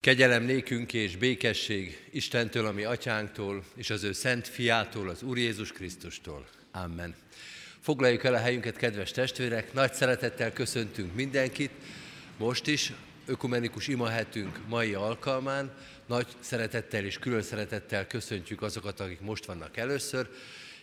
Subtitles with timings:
[0.00, 5.72] Kegyelem nékünk és békesség Istentől, ami atyánktól, és az ő szent fiától, az Úr Jézus
[5.72, 6.46] Krisztustól.
[6.72, 7.14] Amen.
[7.80, 11.70] Foglaljuk el a helyünket, kedves testvérek, nagy szeretettel köszöntünk mindenkit,
[12.36, 12.92] most is
[13.26, 15.74] ökumenikus imahetünk mai alkalmán,
[16.06, 20.28] nagy szeretettel és külön szeretettel köszöntjük azokat, akik most vannak először,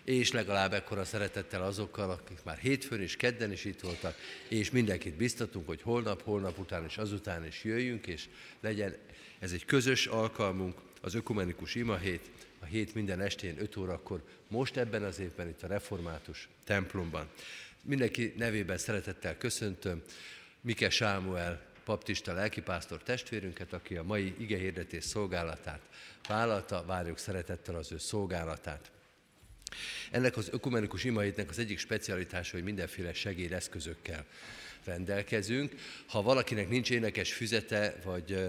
[0.07, 4.15] és legalább ekkora szeretettel azokkal, akik már hétfőn és kedden is itt voltak,
[4.47, 8.25] és mindenkit biztatunk, hogy holnap, holnap után és azután is jöjjünk, és
[8.61, 8.95] legyen
[9.39, 15.03] ez egy közös alkalmunk, az ökumenikus imahét, a hét minden estén 5 órakor, most ebben
[15.03, 17.29] az évben itt a Református templomban.
[17.83, 20.01] Mindenki nevében szeretettel köszöntöm
[20.61, 25.81] Mike Sámuel, baptista lelkipásztor testvérünket, aki a mai igehirdetés szolgálatát
[26.27, 28.91] vállalta, várjuk szeretettel az ő szolgálatát.
[30.11, 34.25] Ennek az ökumenikus imahétnek az egyik specialitása, hogy mindenféle segédeszközökkel
[34.83, 35.75] rendelkezünk.
[36.07, 38.39] Ha valakinek nincs énekes füzete, vagy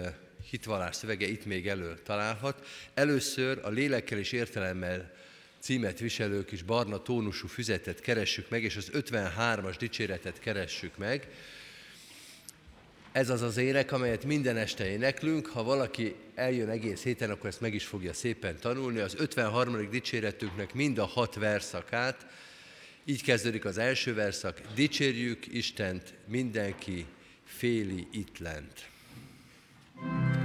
[0.51, 2.67] hitvallás szövege itt még elő találhat.
[2.95, 5.13] Először a lélekkel és értelemmel
[5.61, 11.29] címet viselő kis barna tónusú füzetet keressük meg, és az 53-as dicséretet keressük meg.
[13.13, 15.47] Ez az az ének, amelyet minden este éneklünk.
[15.47, 18.99] Ha valaki eljön egész héten, akkor ezt meg is fogja szépen tanulni.
[18.99, 19.91] Az 53.
[19.91, 22.27] dicséretünknek mind a hat verszakát.
[23.05, 24.61] Így kezdődik az első verszak.
[24.75, 27.07] Dicsérjük Istent, mindenki
[27.45, 28.89] féli itt lent.
[30.01, 30.38] thank you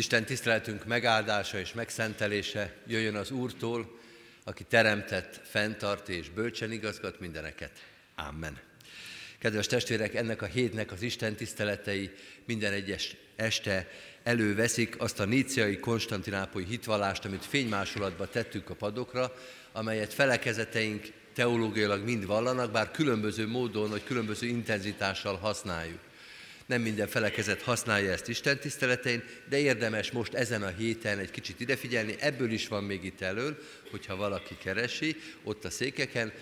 [0.00, 3.98] Isten tiszteletünk megáldása és megszentelése jöjjön az Úrtól,
[4.44, 7.70] aki teremtett, fenntart és bölcsen igazgat mindeneket.
[8.14, 8.58] Amen.
[9.38, 12.10] Kedves testvérek, ennek a hétnek az Isten tiszteletei
[12.44, 13.88] minden egyes este
[14.22, 19.34] előveszik azt a níciai konstantinápolyi hitvallást, amit fénymásolatba tettük a padokra,
[19.72, 26.00] amelyet felekezeteink teológiailag mind vallanak, bár különböző módon vagy különböző intenzitással használjuk.
[26.70, 31.60] Nem minden felekezet használja ezt Isten tiszteletein, de érdemes most ezen a héten egy kicsit
[31.60, 33.58] idefigyelni, ebből is van még itt elől,
[33.90, 36.32] hogyha valaki keresi, ott a székeken.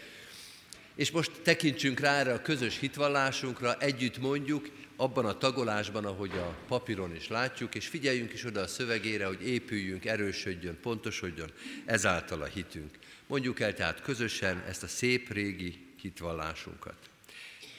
[0.94, 6.56] És most tekintsünk rá erre a közös hitvallásunkra, együtt mondjuk, abban a tagolásban, ahogy a
[6.66, 11.50] papíron is látjuk, és figyeljünk is oda a szövegére, hogy épüljünk, erősödjön, pontosodjon
[11.84, 12.90] ezáltal a hitünk.
[13.26, 16.96] Mondjuk el tehát közösen ezt a szép régi hitvallásunkat.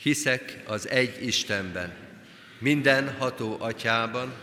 [0.01, 2.08] Hiszek az egy Istenben,
[2.59, 4.33] minden ható atyában,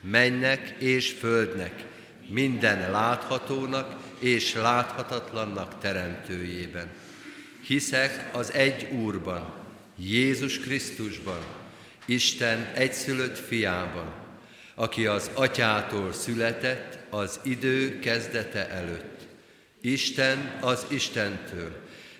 [0.00, 1.84] mennek és földnek,
[2.28, 6.90] minden láthatónak és láthatatlannak teremtőjében.
[7.66, 9.52] Hiszek az egy Úrban,
[9.96, 11.40] Jézus Krisztusban,
[12.06, 14.12] Isten egyszülött fiában,
[14.74, 19.20] aki az atyától született az idő kezdete előtt.
[19.80, 21.72] Isten az Istentől,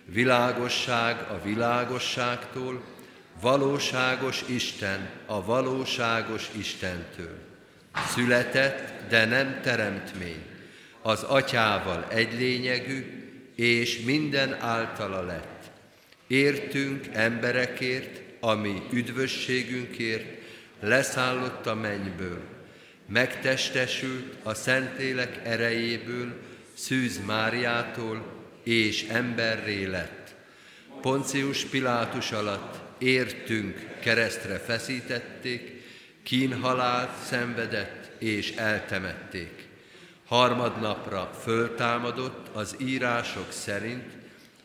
[0.05, 2.85] világosság a világosságtól,
[3.40, 7.38] valóságos Isten a valóságos Istentől.
[8.08, 10.44] Született, de nem teremtmény,
[11.02, 13.04] az atyával egy lényegű,
[13.54, 15.70] és minden általa lett.
[16.26, 20.25] Értünk emberekért, ami üdvösségünkért
[20.81, 22.40] leszállott a mennyből,
[23.06, 26.32] megtestesült a Szentlélek erejéből,
[26.75, 28.22] Szűz Máriától,
[28.64, 30.34] és emberré lett.
[31.00, 35.82] Poncius Pilátus alatt értünk keresztre feszítették,
[36.23, 39.69] kínhalált szenvedett és eltemették.
[40.26, 44.05] Harmadnapra föltámadott az írások szerint,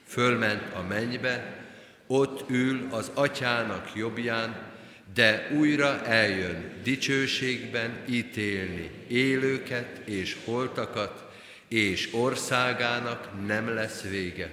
[0.07, 1.63] fölment a mennybe,
[2.07, 4.73] ott ül az atyának jobbján,
[5.13, 11.25] de újra eljön dicsőségben ítélni élőket és holtakat,
[11.67, 14.49] és országának nem lesz vége.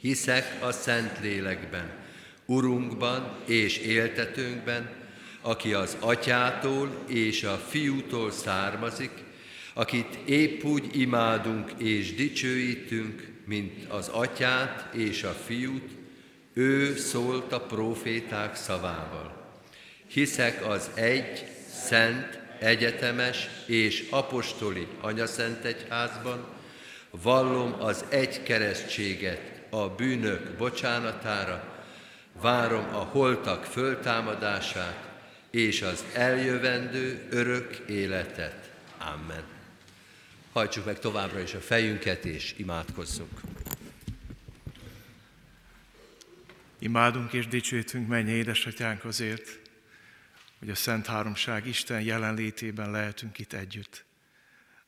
[0.00, 2.04] Hiszek a Szentlélekben,
[2.46, 4.90] Urunkban és éltetőnkben,
[5.40, 9.10] aki az Atyától és a Fiútól származik,
[9.74, 15.90] akit épp úgy imádunk és dicsőítünk, mint az Atyát és a Fiút,
[16.52, 19.58] ő szólt a proféták szavával.
[20.06, 21.44] Hiszek az egy,
[21.84, 26.44] szent, egyetemes és apostoli anyaszent egyházban,
[27.10, 31.75] vallom az egy keresztséget a bűnök bocsánatára,
[32.40, 35.06] várom a holtak föltámadását
[35.50, 38.70] és az eljövendő örök életet.
[38.98, 39.44] Amen.
[40.52, 43.40] Hajtsuk meg továbbra is a fejünket, és imádkozzunk.
[46.78, 49.60] Imádunk és dicsőítünk mennyi édesatyánk azért,
[50.58, 54.04] hogy a Szent Háromság Isten jelenlétében lehetünk itt együtt.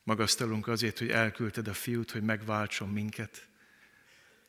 [0.03, 3.49] Magasztalunk azért, hogy elküldted a fiút, hogy megváltson minket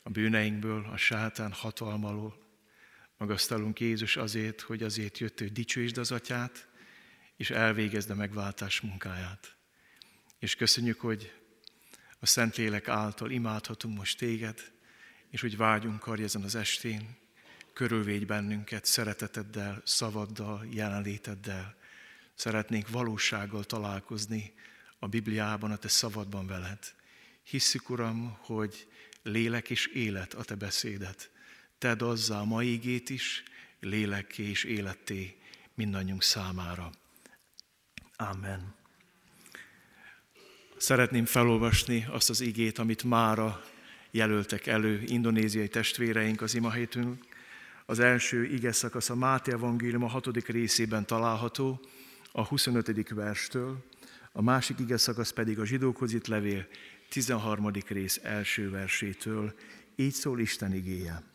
[0.02, 2.49] a bűneinkből, a sátán hatalmalól.
[3.20, 6.68] Magasztalunk Jézus azért, hogy azért jött, hogy dicsőítsd az atyát,
[7.36, 9.56] és elvégezd a megváltás munkáját.
[10.38, 11.32] És köszönjük, hogy
[12.18, 14.72] a Szentlélek által imádhatunk most téged,
[15.30, 17.16] és hogy vágyunk arra ezen az estén,
[17.72, 21.76] körülvégy bennünket szereteteddel, szavaddal, jelenléteddel.
[22.34, 24.54] Szeretnénk valósággal találkozni
[24.98, 26.94] a Bibliában, a Te szavadban veled.
[27.42, 28.88] Hisszük, Uram, hogy
[29.22, 31.30] lélek és élet a Te beszédet.
[31.80, 33.42] Tedd azzá a mai igét is,
[33.80, 35.36] lélek és életté
[35.74, 36.90] mindannyiunk számára.
[38.16, 38.74] Amen.
[40.76, 43.64] Szeretném felolvasni azt az igét, amit mára
[44.10, 47.24] jelöltek elő indonéziai testvéreink az imahétünk.
[47.86, 51.80] Az első ige szakasz a Máté Evangélium a hatodik részében található,
[52.32, 53.08] a 25.
[53.08, 53.84] verstől,
[54.32, 56.66] a másik ige szakasz pedig a zsidókhoz levél
[57.08, 57.70] 13.
[57.86, 59.54] rész első versétől,
[59.96, 61.29] így szól Isten igéje.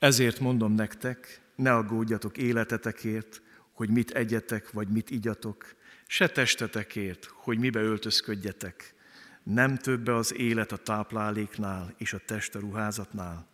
[0.00, 3.42] Ezért mondom nektek, ne aggódjatok életetekért,
[3.72, 5.74] hogy mit egyetek, vagy mit igyatok,
[6.06, 8.94] se testetekért, hogy mibe öltözködjetek.
[9.42, 13.48] Nem többe az élet a tápláléknál és a test a ruházatnál.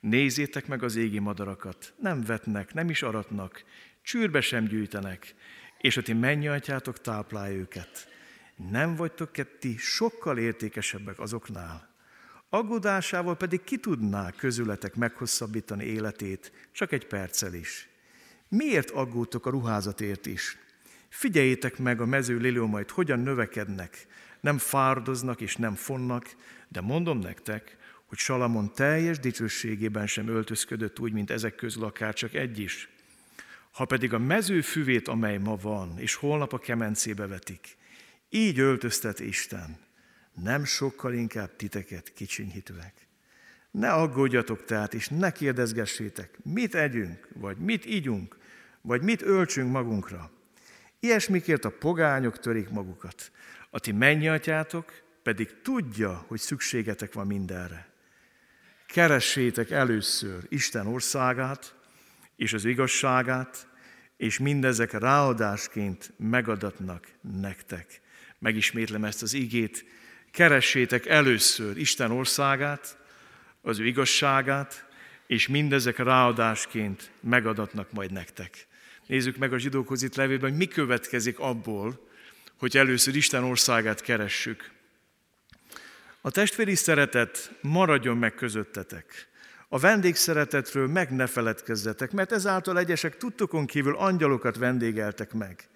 [0.00, 3.64] Nézzétek meg az égi madarakat, nem vetnek, nem is aratnak,
[4.02, 5.34] csűrbe sem gyűjtenek,
[5.78, 6.12] és a ti
[6.48, 8.08] atyátok táplálja őket.
[8.70, 11.95] Nem vagytok ti sokkal értékesebbek azoknál.
[12.48, 17.88] Aggódásával pedig ki tudná közületek meghosszabbítani életét, csak egy perccel is.
[18.48, 20.56] Miért aggódtok a ruházatért is?
[21.08, 24.06] Figyeljétek meg a mező liliomait, hogyan növekednek,
[24.40, 26.36] nem fárdoznak és nem fonnak,
[26.68, 27.76] de mondom nektek,
[28.06, 32.88] hogy Salamon teljes dicsőségében sem öltözködött úgy, mint ezek közül akár csak egy is.
[33.70, 37.76] Ha pedig a mező füvét, amely ma van, és holnap a kemencébe vetik,
[38.28, 39.85] így öltöztet Isten,
[40.42, 42.94] nem sokkal inkább titeket kicsinyhitőek.
[43.70, 48.36] Ne aggódjatok tehát, és ne kérdezgessétek, mit együnk, vagy mit ígyunk,
[48.80, 50.30] vagy mit öltsünk magunkra.
[51.00, 53.30] Ilyesmikért a pogányok törik magukat.
[53.70, 53.92] A ti
[54.28, 57.88] atyátok pedig tudja, hogy szükségetek van mindenre.
[58.86, 61.74] Keressétek először Isten országát
[62.36, 63.68] és az igazságát,
[64.16, 67.08] és mindezek ráadásként megadatnak
[67.40, 68.00] nektek.
[68.38, 69.84] Megismétlem ezt az igét.
[70.36, 72.96] Keressétek először Isten országát,
[73.62, 74.86] az ő igazságát,
[75.26, 78.66] és mindezek ráadásként megadatnak majd nektek.
[79.06, 82.08] Nézzük meg a zsidókhoz itt levélben, hogy mi következik abból,
[82.58, 84.70] hogy először Isten országát keressük.
[86.20, 89.28] A testvéri szeretet maradjon meg közöttetek.
[89.68, 95.68] A vendégszeretetről meg ne feledkezzetek, mert ezáltal egyesek tudtokon kívül angyalokat vendégeltek meg.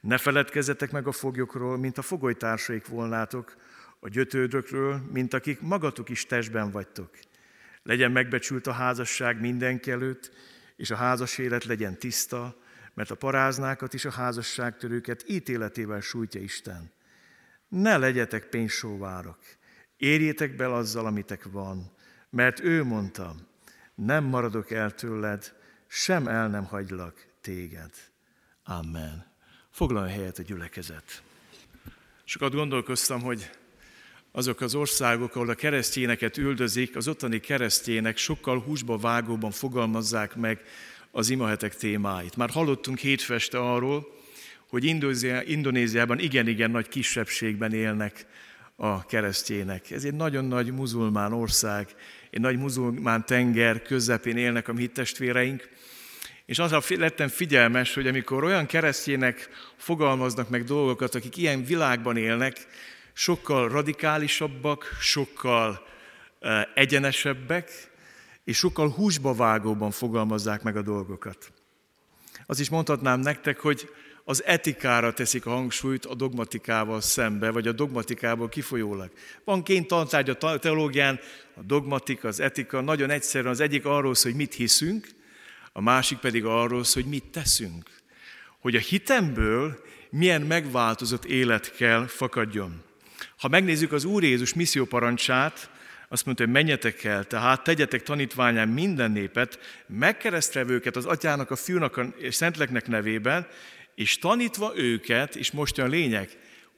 [0.00, 3.56] Ne feledkezzetek meg a foglyokról, mint a fogolytársaik volnátok,
[4.04, 7.18] a gyötődökről, mint akik magatok is testben vagytok.
[7.82, 10.32] Legyen megbecsült a házasság mindenki előtt,
[10.76, 12.56] és a házas élet legyen tiszta,
[12.94, 16.92] mert a paráznákat és a házasságtörőket ítéletével sújtja Isten.
[17.68, 19.38] Ne legyetek pénzsóvárok,
[19.96, 21.90] érjétek bele azzal, amitek van,
[22.30, 23.34] mert ő mondta,
[23.94, 25.52] nem maradok el tőled,
[25.86, 27.90] sem el nem hagylak téged.
[28.64, 29.26] Amen.
[29.70, 31.22] Foglaljon helyet a gyülekezet.
[32.24, 33.50] Sokat gondolkoztam, hogy
[34.36, 40.60] azok az országok, ahol a keresztényeket üldözik, az ottani keresztények sokkal húsba vágóban fogalmazzák meg
[41.10, 42.36] az imahetek témáit.
[42.36, 44.14] Már hallottunk hétfeste arról,
[44.68, 44.84] hogy
[45.46, 48.26] Indonéziában igen-igen nagy kisebbségben élnek
[48.76, 49.90] a keresztények.
[49.90, 51.88] Ez egy nagyon nagy muzulmán ország,
[52.30, 55.68] egy nagy muzulmán tenger közepén élnek a mi testvéreink,
[56.46, 62.66] és azra lettem figyelmes, hogy amikor olyan keresztjének fogalmaznak meg dolgokat, akik ilyen világban élnek,
[63.14, 65.86] sokkal radikálisabbak, sokkal
[66.74, 67.92] egyenesebbek,
[68.44, 71.52] és sokkal húsba vágóban fogalmazzák meg a dolgokat.
[72.46, 73.90] Az is mondhatnám nektek, hogy
[74.24, 79.10] az etikára teszik a hangsúlyt a dogmatikával szembe, vagy a dogmatikából kifolyólag.
[79.44, 81.20] Van két tantárgy a teológián,
[81.54, 85.08] a dogmatika, az etika, nagyon egyszerűen az egyik arról szól, hogy mit hiszünk,
[85.72, 87.90] a másik pedig arról szól, hogy mit teszünk.
[88.60, 89.78] Hogy a hitemből
[90.10, 92.82] milyen megváltozott élet kell fakadjon.
[93.38, 95.70] Ha megnézzük az Úr Jézus misszióparancsát,
[96.08, 101.56] azt mondta, hogy menjetek el, tehát tegyetek tanítványán minden népet, megkeresztelve őket az atyának, a
[101.56, 103.46] fiúnak és szentleknek nevében,
[103.94, 106.28] és tanítva őket, és most a lényeg,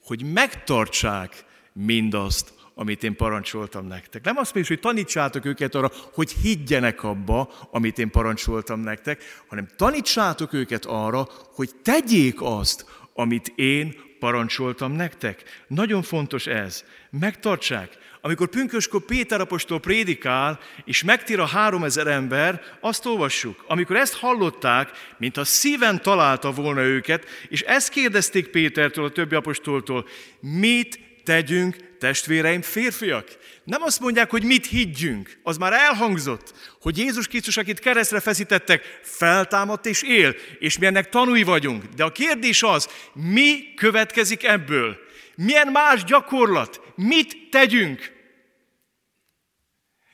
[0.03, 4.23] hogy megtartsák mindazt, amit én parancsoltam nektek.
[4.23, 9.67] Nem azt mondja, hogy tanítsátok őket arra, hogy higgyenek abba, amit én parancsoltam nektek, hanem
[9.75, 12.85] tanítsátok őket arra, hogy tegyék azt,
[13.17, 15.43] amit én parancsoltam nektek.
[15.67, 16.83] Nagyon fontos ez.
[17.09, 17.97] Megtartsák.
[18.21, 23.63] Amikor pünköskor Péter apostol prédikál, és megtír a három ezer ember, azt olvassuk.
[23.67, 30.07] Amikor ezt hallották, mintha szíven találta volna őket, és ezt kérdezték Pétertől, a többi apostoltól,
[30.39, 33.37] mit tegyünk, testvéreim, férfiak?
[33.63, 38.99] Nem azt mondják, hogy mit higgyünk, az már elhangzott, hogy Jézus Krisztus, akit keresztre feszítettek,
[39.03, 41.83] feltámadt és él, és mi ennek tanúi vagyunk.
[41.85, 44.97] De a kérdés az, mi következik ebből?
[45.35, 46.81] Milyen más gyakorlat?
[46.95, 48.11] Mit tegyünk?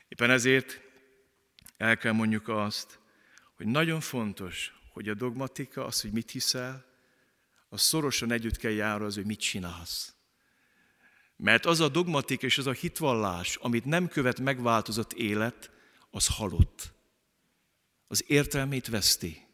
[0.07, 0.81] Éppen ezért
[1.77, 2.99] el kell mondjuk azt,
[3.55, 6.85] hogy nagyon fontos, hogy a dogmatika, az, hogy mit hiszel,
[7.69, 10.13] az szorosan együtt kell járni az, hogy mit csinálsz.
[11.35, 15.71] Mert az a dogmatika és az a hitvallás, amit nem követ megváltozott élet,
[16.11, 16.93] az halott.
[18.07, 19.45] Az értelmét veszti.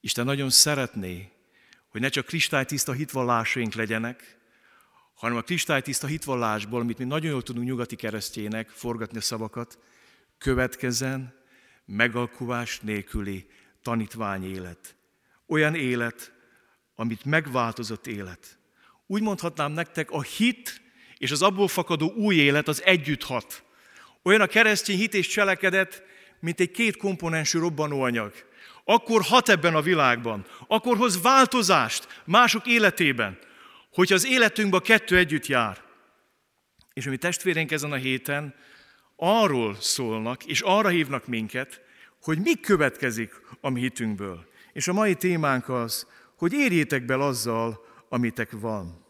[0.00, 1.32] Isten nagyon szeretné,
[1.88, 4.38] hogy ne csak kristálytiszta hitvallásaink legyenek,
[5.14, 9.78] hanem a kristálytiszta hitvallásból, amit mi nagyon jól tudunk nyugati keresztjének forgatni a szavakat,
[10.38, 11.34] következzen
[11.84, 13.50] megalkuvás nélküli
[13.82, 14.96] tanítvány élet.
[15.46, 16.32] Olyan élet,
[16.94, 18.57] amit megváltozott élet.
[19.10, 20.80] Úgy mondhatnám nektek, a hit
[21.16, 23.62] és az abból fakadó új élet az együtt hat.
[24.22, 26.02] Olyan a keresztény hit és cselekedet,
[26.40, 28.32] mint egy két komponensű robbanóanyag.
[28.84, 33.38] Akkor hat ebben a világban, akkor hoz változást mások életében
[33.98, 35.78] hogyha az életünkben kettő együtt jár,
[36.92, 38.54] és a mi testvéreink ezen a héten
[39.16, 41.80] arról szólnak, és arra hívnak minket,
[42.22, 44.46] hogy mi következik a mi hitünkből.
[44.72, 49.06] És a mai témánk az, hogy érjétek bel azzal, amitek van.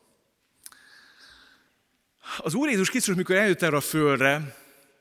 [2.38, 4.56] Az Úr Jézus Krisztus, mikor eljött erre a földre,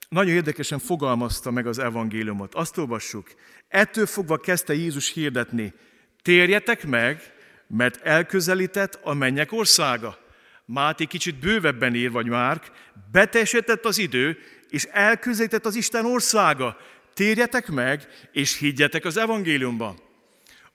[0.10, 2.56] nagyon érdekesen fogalmazta meg az evangéliumot.
[2.56, 3.28] Azt olvassuk.
[3.68, 5.74] Ettől fogva kezdte Jézus hirdetni,
[6.22, 7.34] térjetek meg,
[7.68, 10.18] mert elközelített a mennyek országa.
[10.66, 12.72] Máté kicsit bővebben ír, vagy Márk,
[13.12, 14.38] beteljesedett az idő,
[14.70, 16.78] és elközelített az Isten országa.
[17.14, 20.00] Térjetek meg, és higgyetek az evangéliumban.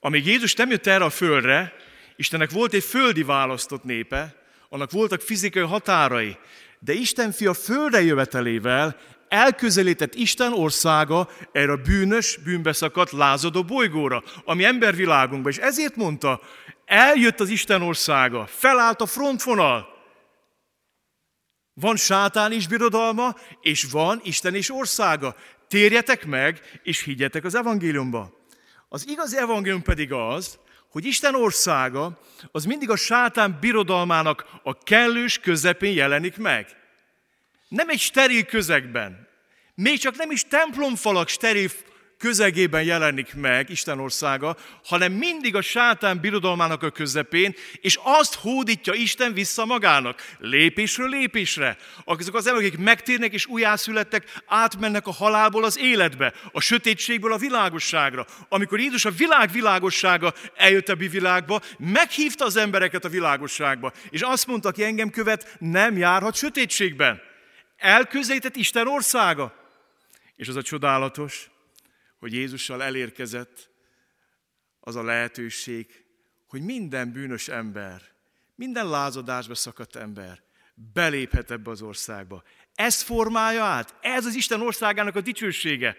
[0.01, 1.73] Amíg Jézus nem jött erre a földre,
[2.17, 4.35] Istennek volt egy földi választott népe,
[4.69, 6.37] annak voltak fizikai határai,
[6.79, 8.97] de Isten fia földre jövetelével
[9.33, 15.53] elközelített Isten országa erre a bűnös, bűnbeszakadt, lázadó bolygóra, ami embervilágunkban.
[15.53, 16.41] És ezért mondta,
[16.85, 19.87] eljött az Isten országa, felállt a frontvonal.
[21.75, 25.37] Van sátán is birodalma, és van Isten is országa.
[25.69, 28.33] Térjetek meg, és higgyetek az evangéliumba.
[28.89, 30.59] Az igazi evangélium pedig az,
[30.93, 32.21] hogy Isten országa
[32.51, 36.67] az mindig a sátán birodalmának a kellős közepén jelenik meg.
[37.69, 39.29] Nem egy steril közegben,
[39.75, 41.69] még csak nem is templomfalak steril
[42.23, 48.93] közegében jelenik meg Isten országa, hanem mindig a sátán birodalmának a közepén, és azt hódítja
[48.93, 51.77] Isten vissza magának, lépésről lépésre.
[52.05, 57.37] Azok az emberek, akik megtérnek és újjászülettek, átmennek a halálból az életbe, a sötétségből a
[57.37, 58.27] világosságra.
[58.49, 64.47] Amikor Jézus a világ világossága eljött a világba, meghívta az embereket a világosságba, és azt
[64.47, 67.21] mondta, aki engem követ, nem járhat sötétségben.
[67.77, 69.55] Elközelített Isten országa.
[70.37, 71.51] És az a csodálatos,
[72.23, 73.71] hogy Jézussal elérkezett
[74.81, 76.05] az a lehetőség,
[76.47, 78.03] hogy minden bűnös ember,
[78.55, 80.43] minden lázadásba szakadt ember
[80.93, 82.43] beléphet ebbe az országba.
[82.75, 85.97] Ez formálja át, ez az Isten országának a dicsősége.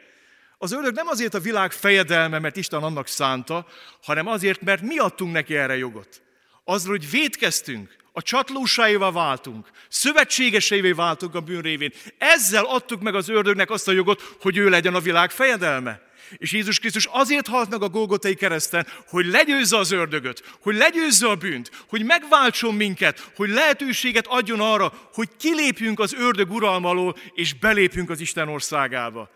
[0.57, 3.67] Az ördög nem azért a világ fejedelme, mert Isten annak szánta,
[4.01, 6.21] hanem azért, mert mi adtunk neki erre jogot.
[6.63, 11.91] Azról, hogy védkeztünk, a csatlósáival váltunk, szövetségeseivé váltunk a bűn révén.
[12.17, 16.01] Ezzel adtuk meg az ördögnek azt a jogot, hogy ő legyen a világ fejedelme.
[16.37, 21.27] És Jézus Krisztus azért halt meg a Golgotai kereszten, hogy legyőzze az ördögöt, hogy legyőzze
[21.27, 27.53] a bűnt, hogy megváltson minket, hogy lehetőséget adjon arra, hogy kilépjünk az ördög uralmalól, és
[27.53, 29.29] belépjünk az Isten országába.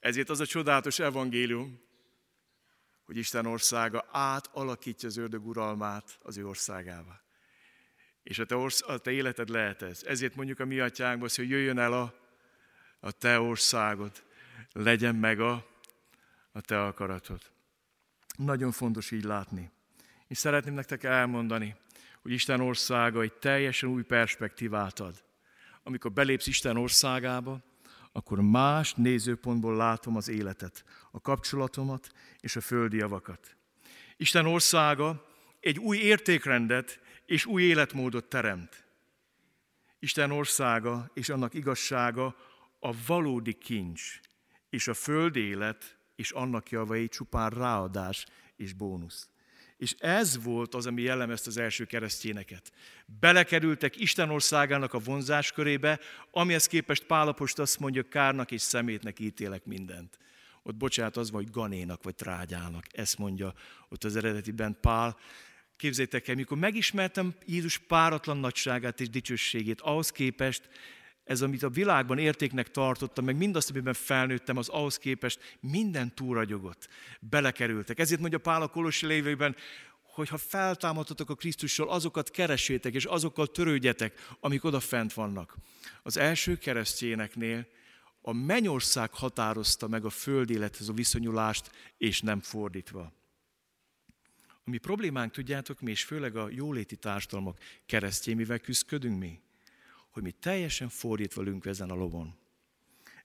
[0.00, 1.80] Ezért az a csodálatos evangélium,
[3.04, 7.20] hogy Isten országa átalakítja az ördög uralmát az ő országába.
[8.22, 10.02] És a te, orsz, a te életed lehet ez.
[10.02, 12.14] Ezért mondjuk a mi atyánkban, hogy jöjjön el a,
[13.00, 14.22] a te országod,
[14.72, 15.69] legyen meg a
[16.52, 17.40] a te akaratod.
[18.36, 19.70] Nagyon fontos így látni.
[20.26, 21.76] És szeretném nektek elmondani,
[22.22, 25.24] hogy Isten országa egy teljesen új perspektívát ad.
[25.82, 27.62] Amikor belépsz Isten országába,
[28.12, 33.56] akkor más nézőpontból látom az életet, a kapcsolatomat és a földi javakat.
[34.16, 35.26] Isten országa
[35.60, 38.84] egy új értékrendet és új életmódot teremt.
[39.98, 42.36] Isten országa és annak igazsága
[42.80, 44.20] a valódi kincs,
[44.70, 49.28] és a földi élet és annak javai csupán ráadás és bónusz.
[49.76, 52.72] És ez volt az, ami jellemezte az első keresztényeket.
[53.20, 59.64] Belekerültek Isten országának a vonzás körébe, amihez képest Pálapost azt mondja, kárnak és szemétnek ítélek
[59.64, 60.18] mindent.
[60.62, 62.84] Ott bocsánat, az van, hogy ganénak vagy trágyának.
[62.92, 63.54] Ezt mondja
[63.88, 65.16] ott az eredetiben Pál.
[65.76, 70.68] Képzeljétek el, mikor megismertem Jézus páratlan nagyságát és dicsőségét, ahhoz képest
[71.30, 76.88] ez, amit a világban értéknek tartottam, meg mindazt, amiben felnőttem, az ahhoz képest minden túragyogott.
[77.20, 77.98] Belekerültek.
[77.98, 79.56] Ezért mondja Pál a Kolossi lévőben,
[80.02, 85.56] hogy ha feltámadtatok a Krisztussal, azokat keresétek, és azokkal törődjetek, amik oda fent vannak.
[86.02, 87.66] Az első keresztjéneknél
[88.20, 93.12] a mennyország határozta meg a föld élethez a viszonyulást, és nem fordítva.
[94.46, 99.40] A mi problémánk, tudjátok mi, és főleg a jóléti társadalmak keresztjén, mivel küzdködünk mi?
[100.10, 102.38] Hogy mi teljesen fordítva lünk ezen a lovon.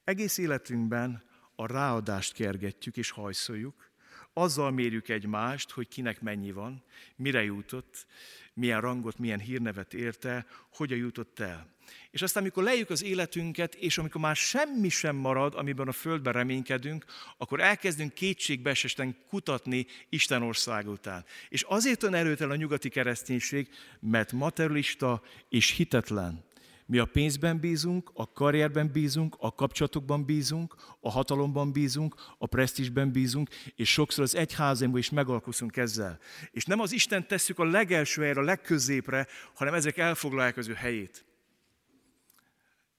[0.04, 1.24] Egész életünkben
[1.56, 3.93] a ráadást kergetjük és hajszoljuk,
[4.38, 6.84] azzal mérjük egymást, hogy kinek mennyi van,
[7.15, 8.06] mire jutott,
[8.54, 11.74] milyen rangot, milyen hírnevet érte, hogyan jutott el.
[12.12, 16.34] És aztán, amikor lejük az életünket, és amikor már semmi sem marad, amiben a Földben
[16.34, 17.06] reménykedünk,
[17.38, 21.26] akkor elkezdünk kétségbeesesten kutatni Isten ország után.
[21.50, 23.69] És azért olyan erőtelen a nyugati kereszténység,
[24.00, 26.43] mert materialista és hitetlen.
[26.88, 33.12] Mi a pénzben bízunk, a karrierben bízunk, a kapcsolatokban bízunk, a hatalomban bízunk, a presztisben
[33.12, 36.19] bízunk, és sokszor az egyházemben is megalkuszunk ezzel.
[36.52, 40.74] És nem az Isten tesszük a legelső helyre, a legközépre, hanem ezek elfoglalják az ő
[40.74, 41.26] helyét.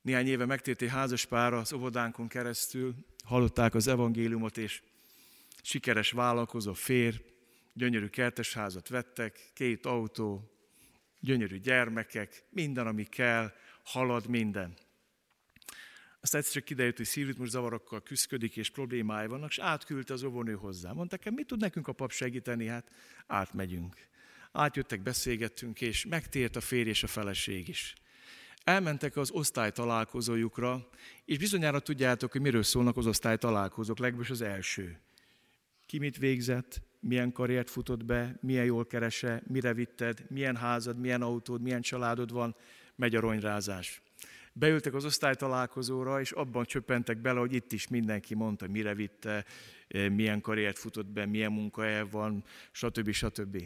[0.03, 2.94] Néhány éve megtért egy házas pár az óvodánkon keresztül,
[3.25, 4.83] hallották az evangéliumot, és
[5.62, 7.16] sikeres vállalkozó férj,
[7.72, 10.55] gyönyörű kertesházat vettek, két autó,
[11.20, 13.52] gyönyörű gyermekek, minden, ami kell,
[13.83, 14.76] halad minden.
[16.20, 20.92] Aztán egyszer kiderült, hogy szívritmus zavarokkal küzdik, és problémái vannak, és átküldte az óvónő hozzá.
[20.92, 22.66] Mondták, mit tud nekünk a pap segíteni?
[22.66, 22.90] Hát
[23.26, 23.96] átmegyünk.
[24.52, 27.94] Átjöttek, beszélgettünk, és megtért a férj és a feleség is.
[28.64, 30.88] Elmentek az osztály találkozójukra,
[31.24, 35.00] és bizonyára tudjátok, hogy miről szólnak az osztály találkozók, legalábbis az első.
[35.87, 41.22] Ki mit végzett, milyen karriert futott be, milyen jól kerese, mire vitted, milyen házad, milyen
[41.22, 42.56] autód, milyen családod van,
[42.94, 44.02] megy a ronyrázás.
[44.52, 49.44] Beültek az osztálytalálkozóra, és abban csöppentek bele, hogy itt is mindenki mondta, mire vitte,
[49.88, 53.10] eh, milyen karriert futott be, milyen munkahelye van, stb.
[53.10, 53.62] stb.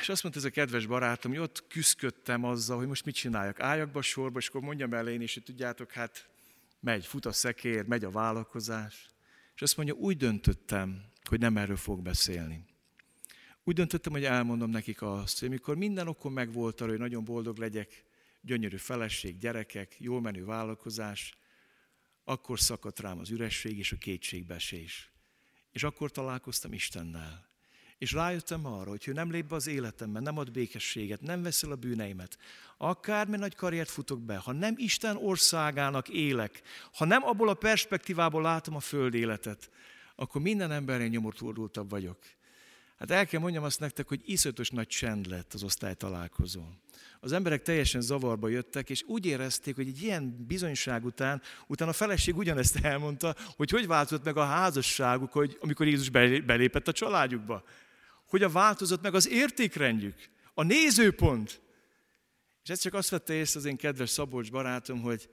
[0.00, 3.60] És azt mondta ez a kedves barátom, hogy ott küzdködtem azzal, hogy most mit csináljak.
[3.60, 6.28] Álljak be sorba, és akkor mondjam el én is, hogy tudjátok, hát
[6.80, 9.10] megy, fut a szekér, megy a vállalkozás.
[9.60, 12.64] És azt mondja, úgy döntöttem, hogy nem erről fog beszélni.
[13.64, 17.56] Úgy döntöttem, hogy elmondom nekik azt, hogy amikor minden okom megvolt arra, hogy nagyon boldog
[17.56, 18.04] legyek,
[18.40, 21.34] gyönyörű feleség, gyerekek, jól menő vállalkozás,
[22.24, 25.12] akkor szakadt rám az üresség és a kétségbeesés.
[25.70, 27.49] És akkor találkoztam Istennel.
[28.00, 31.70] És rájöttem arra, hogy ő nem lép be az életemben, nem ad békességet, nem veszel
[31.70, 32.38] a bűneimet,
[32.76, 38.42] akármi nagy karriert futok be, ha nem Isten országának élek, ha nem abból a perspektívából
[38.42, 39.70] látom a föld életet,
[40.16, 42.18] akkor minden embernél nyomortúrdultabb vagyok.
[42.98, 46.62] Hát el kell mondjam azt nektek, hogy iszötös nagy csend lett az osztály találkozó.
[47.20, 51.94] Az emberek teljesen zavarba jöttek, és úgy érezték, hogy egy ilyen bizonyság után, utána a
[51.94, 56.08] feleség ugyanezt elmondta, hogy hogy változott meg a házasságuk, hogy amikor Jézus
[56.44, 57.64] belépett a családjukba.
[58.30, 60.14] Hogy a változott meg az értékrendjük,
[60.54, 61.60] a nézőpont.
[62.62, 65.30] És ez csak azt vette észre az én kedves Szabolcs barátom, hogy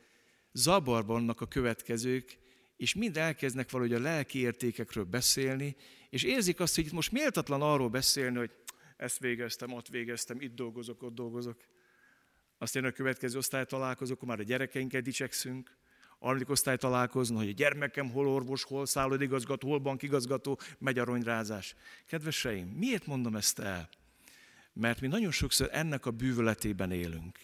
[0.51, 2.37] zavarban vannak a következők,
[2.77, 5.75] és mind elkezdnek valahogy a lelki értékekről beszélni,
[6.09, 8.51] és érzik azt, hogy itt most méltatlan arról beszélni, hogy
[8.97, 11.61] ezt végeztem, ott végeztem, itt dolgozok, ott dolgozok.
[12.57, 15.77] Aztán a következő osztály találkozok, már a gyerekeinket dicsekszünk,
[16.19, 21.75] harmadik osztály találkozna, hogy a gyermekem hol orvos, hol szállodigazgató, hol bankigazgató, megy a ronyrázás.
[22.07, 23.89] Kedveseim, miért mondom ezt el?
[24.73, 27.37] Mert mi nagyon sokszor ennek a bűvöletében élünk.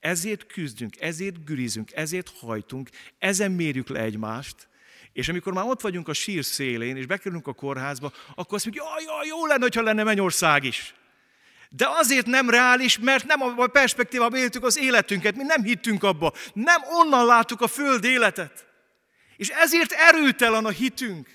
[0.00, 4.68] Ezért küzdünk, ezért gürizünk, ezért hajtunk, ezen mérjük le egymást,
[5.12, 8.86] és amikor már ott vagyunk a sír szélén, és bekerülünk a kórházba, akkor azt mondjuk,
[8.86, 10.94] jaj, jaj, jó lenne, ha lenne mennyország is.
[11.68, 16.32] De azért nem reális, mert nem a perspektívában éltük az életünket, mi nem hittünk abba,
[16.52, 18.66] nem onnan láttuk a föld életet.
[19.36, 21.28] És ezért erőtelen a hitünk.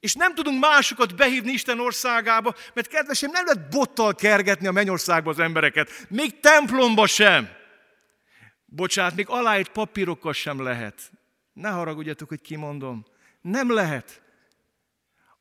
[0.00, 5.30] És nem tudunk másokat behívni Isten országába, mert kedvesem, nem lehet bottal kergetni a mennyországba
[5.30, 7.48] az embereket, még templomba sem.
[8.64, 11.10] Bocsát, még aláírt papírokkal sem lehet.
[11.52, 13.04] Ne haragudjatok, hogy kimondom.
[13.40, 14.21] Nem lehet.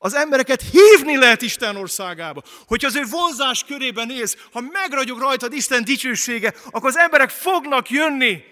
[0.04, 2.44] Az embereket hívni lehet Isten országába.
[2.68, 7.90] Hogyha az ő vonzás körében élsz, ha megragyog rajtad Isten dicsősége, akkor az emberek fognak
[7.90, 8.44] jönni.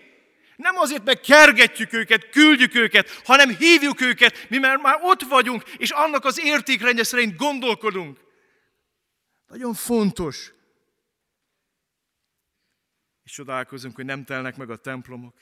[0.55, 5.63] Nem azért, meg kergetjük őket, küldjük őket, hanem hívjuk őket, mi mert már ott vagyunk,
[5.77, 8.19] és annak az értékrendje szerint gondolkodunk.
[9.47, 10.51] Nagyon fontos.
[13.23, 15.35] És csodálkozunk, hogy nem telnek meg a templomok.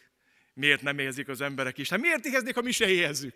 [0.53, 1.99] Miért nem érzik az emberek Isten?
[1.99, 3.35] Miért éheznék, ha mi se éhezzük?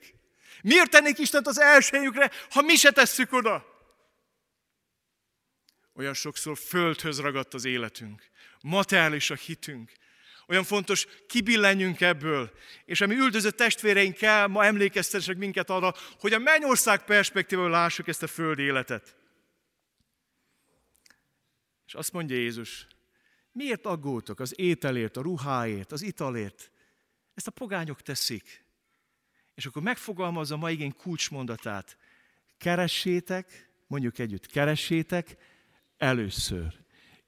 [0.64, 3.66] Miért tennék Istent az elsőjükre, ha mi se tesszük oda?
[5.94, 8.30] Olyan sokszor földhöz ragadt az életünk.
[8.62, 9.92] Materiális a hitünk.
[10.48, 12.52] Olyan fontos, kibillenjünk ebből.
[12.86, 18.28] És ami üldözött testvéreinkkel ma emlékeztessenek minket arra, hogy a mennyország perspektívával lássuk ezt a
[18.28, 19.16] föld életet.
[21.86, 22.88] És azt mondja Jézus,
[23.52, 26.72] miért aggódtok az ételért, a ruháért, az italért?
[27.34, 28.64] Ezt a pogányok teszik.
[29.62, 31.98] És akkor megfogalmazza a mai igény kulcsmondatát.
[32.58, 35.38] Keressétek, mondjuk együtt, keressétek
[35.98, 36.80] először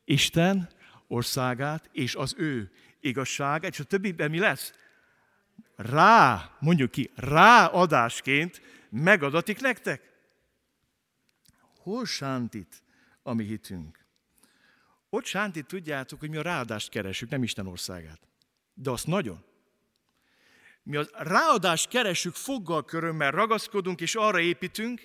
[0.04, 0.70] Isten
[1.08, 4.74] országát és az ő igazságát, és a többiben mi lesz?
[5.76, 10.14] Rá, mondjuk ki, ráadásként megadatik nektek.
[11.78, 12.84] Hol sántit
[13.24, 14.06] a mi hitünk?
[15.10, 18.28] Ott sántit tudjátok, hogy mi a ráadást keresünk, nem Isten országát.
[18.74, 19.52] De azt nagyon.
[20.84, 25.02] Mi az ráadást keresünk foggal körömmel, ragaszkodunk és arra építünk,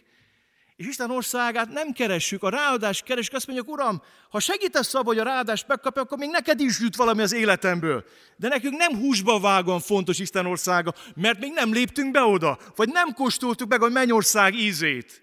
[0.77, 5.19] és Isten országát nem keressük, a ráadást keresünk, azt mondjuk, Uram, ha segítesz abban, hogy
[5.19, 8.05] a ráadást megkapja, akkor még neked is jut valami az életemből.
[8.37, 12.89] De nekünk nem húsba vágóan fontos Isten országa, mert még nem léptünk be oda, vagy
[12.89, 15.23] nem kóstoltuk meg a mennyország ízét.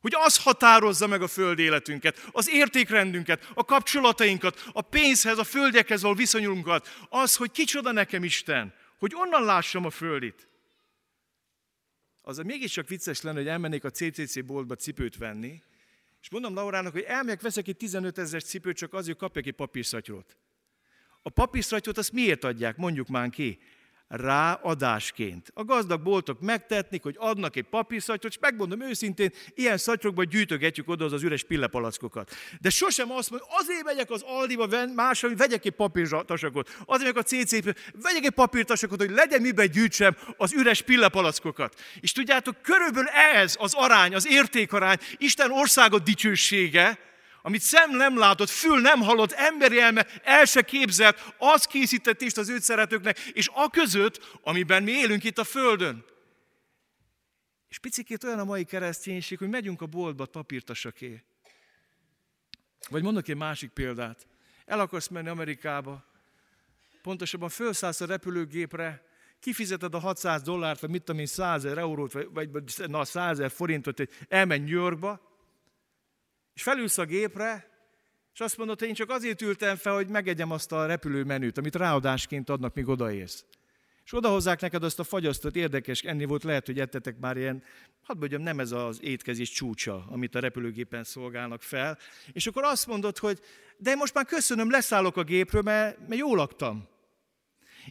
[0.00, 6.02] Hogy az határozza meg a föld életünket, az értékrendünket, a kapcsolatainkat, a pénzhez, a földekhez
[6.02, 6.88] való viszonyunkat.
[7.08, 10.48] Az, hogy kicsoda nekem Isten, hogy onnan lássam a földit.
[12.22, 15.62] az mégiscsak vicces lenne, hogy elmennék a CCC boltba cipőt venni,
[16.20, 20.36] és mondom Laurának, hogy elmegyek, veszek egy 15 ezer cipőt, csak azért, kapjak egy papírszatyrot.
[21.22, 22.76] A papírszatyrot azt miért adják?
[22.76, 23.58] Mondjuk már ki
[24.10, 25.50] ráadásként.
[25.54, 31.04] A gazdag boltok megtetnik, hogy adnak egy papírszatyrot, és megmondom őszintén, ilyen szatyrokban gyűjtögetjük oda
[31.04, 32.30] az, az üres pillepalackokat.
[32.60, 37.16] De sosem azt mondom, azért megyek az Aldiba másra, hogy vegyek egy papírtasakot, azért megyek
[37.16, 41.80] a CC-be, vegyek egy papírtasakot, hogy legyen miben gyűjtsem az üres pillepalackokat.
[42.00, 46.98] És tudjátok, körülbelül ez az arány, az értékarány, Isten országot dicsősége,
[47.42, 52.34] amit szem nem látott, fül nem hallott, emberi elme el se képzelt, az készített is
[52.34, 56.04] az őt szeretőknek, és a között, amiben mi élünk itt a Földön.
[57.68, 61.24] És picikét olyan a mai kereszténység, hogy megyünk a boltba papírtasaké.
[62.88, 64.26] Vagy mondok egy másik példát.
[64.64, 66.04] El akarsz menni Amerikába,
[67.02, 69.08] pontosabban felszállsz a repülőgépre,
[69.40, 73.96] kifizeted a 600 dollárt, vagy mit tudom én, 100 eurót, vagy, vagy na, 100 forintot,
[73.96, 75.29] hogy elmenj New Yorkba,
[76.60, 77.68] és felülsz a gépre,
[78.34, 81.74] és azt mondod, hogy én csak azért ültem fel, hogy megegyem azt a repülőmenüt, amit
[81.74, 83.44] ráadásként adnak, míg odaérsz.
[84.04, 87.62] És odahozzák neked azt a fagyasztott, érdekes, enni volt, lehet, hogy ettetek már ilyen,
[88.02, 91.98] hadd mondjam, nem ez az étkezés csúcsa, amit a repülőgépen szolgálnak fel.
[92.32, 93.40] És akkor azt mondod, hogy
[93.76, 96.88] de most már köszönöm, leszállok a gépről, mert, mert jól laktam.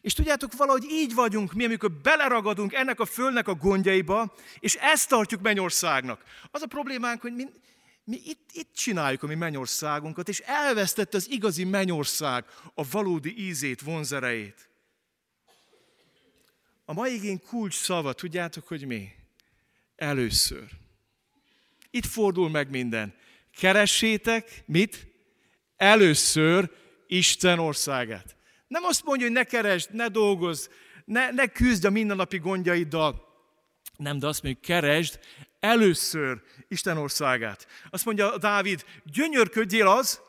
[0.01, 5.09] És tudjátok, valahogy így vagyunk mi, amikor beleragadunk ennek a földnek a gondjaiba, és ezt
[5.09, 6.23] tartjuk mennyországnak.
[6.51, 7.43] Az a problémánk, hogy mi,
[8.09, 13.81] mi itt, itt csináljuk a mi mennyországunkat, és elvesztette az igazi mennyország a valódi ízét,
[13.81, 14.69] vonzerejét.
[16.85, 19.09] A mai igény kulcs szava, tudjátok, hogy mi?
[19.95, 20.69] Először.
[21.89, 23.13] Itt fordul meg minden.
[23.57, 25.07] Keressétek, mit?
[25.77, 26.71] Először
[27.07, 28.35] Isten országát.
[28.67, 30.67] Nem azt mondja, hogy ne keresd, ne dolgozz,
[31.05, 33.27] ne, ne küzdj a mindennapi gondjaiddal,
[33.97, 35.19] nem, de azt mondja, keresd
[35.59, 37.67] először Isten országát.
[37.89, 40.21] Azt mondja Dávid, gyönyörködjél az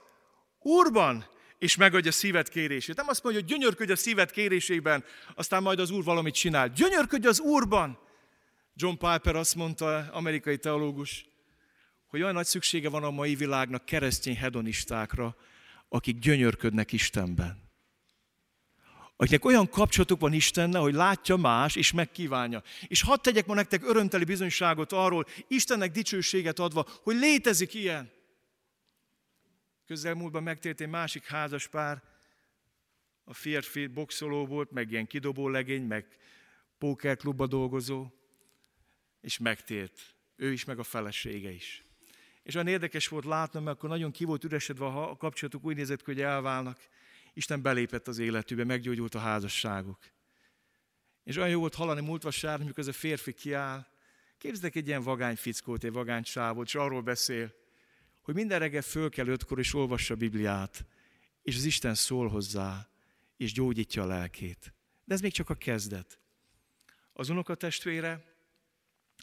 [0.58, 1.26] Úrban,
[1.58, 2.96] és megadja szívet kérését.
[2.96, 6.68] Nem azt mondja, hogy gyönyörködj a szívet kérésében, aztán majd az Úr valamit csinál.
[6.68, 7.98] Gyönyörködj az Úrban!
[8.74, 11.26] John Piper azt mondta, amerikai teológus,
[12.06, 15.36] hogy olyan nagy szüksége van a mai világnak keresztény hedonistákra,
[15.88, 17.69] akik gyönyörködnek Istenben
[19.20, 22.62] akinek olyan kapcsolatuk van Istennel, hogy látja más, és megkívánja.
[22.86, 28.10] És hadd tegyek ma nektek örömteli bizonyságot arról, Istennek dicsőséget adva, hogy létezik ilyen.
[29.86, 32.02] Közelmúltban megtért egy másik házas pár,
[33.24, 36.06] a férfi boxoló volt, meg ilyen kidobó legény, meg
[36.78, 38.06] pókerklubba dolgozó,
[39.20, 40.14] és megtért.
[40.36, 41.84] Ő is, meg a felesége is.
[42.42, 46.04] És olyan érdekes volt látnom, mert akkor nagyon ki volt üresedve a kapcsolatuk, úgy nézett
[46.04, 46.78] hogy elválnak.
[47.40, 49.98] Isten belépett az életübe, meggyógyult a házasságuk.
[51.24, 53.86] És olyan jó volt hallani múlt vasárnap, amikor ez a férfi kiáll.
[54.38, 57.54] Képzeljek egy ilyen vagány fickót, egy vagány sávot, és arról beszél,
[58.22, 60.86] hogy minden reggel föl kell ötkor, és olvassa a Bibliát,
[61.42, 62.88] és az Isten szól hozzá,
[63.36, 64.72] és gyógyítja a lelkét.
[65.04, 66.18] De ez még csak a kezdet.
[67.12, 68.34] Az unokatestvére,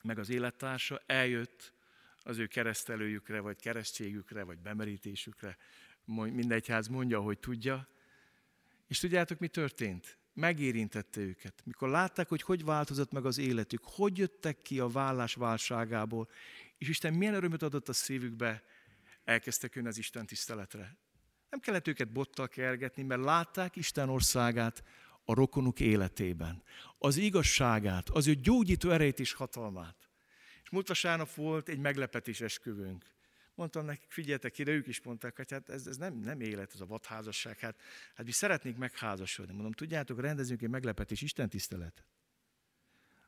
[0.04, 1.74] meg az élettársa eljött
[2.24, 5.58] az ő keresztelőjükre, vagy keresztségükre, vagy bemerítésükre,
[6.06, 7.88] mindegy ház mondja, hogy tudja,
[8.88, 10.18] és tudjátok, mi történt?
[10.34, 11.62] Megérintette őket.
[11.64, 16.30] Mikor látták, hogy hogy változott meg az életük, hogy jöttek ki a vállás válságából,
[16.78, 18.64] és Isten milyen örömöt adott a szívükbe,
[19.24, 20.98] elkezdtek jönni az Isten tiszteletre.
[21.50, 24.84] Nem kellett őket bottal kergetni, mert látták Isten országát
[25.26, 26.64] a rokonuk életében.
[26.98, 30.10] Az igazságát, az ő gyógyító erejét és hatalmát.
[30.64, 33.06] És múlt vasárnap volt egy meglepetés esküvőnk.
[33.58, 36.82] Mondtam nekik, figyeljetek ide, ők is mondták, hogy hát ez, ez nem, nem élet, ez
[36.82, 37.60] a vadházasság.
[37.60, 37.82] Hát,
[38.16, 39.54] hát mi szeretnénk megházasodni.
[39.54, 42.04] Mondom, tudjátok, rendezünk egy meglepetés, Isten tisztelet.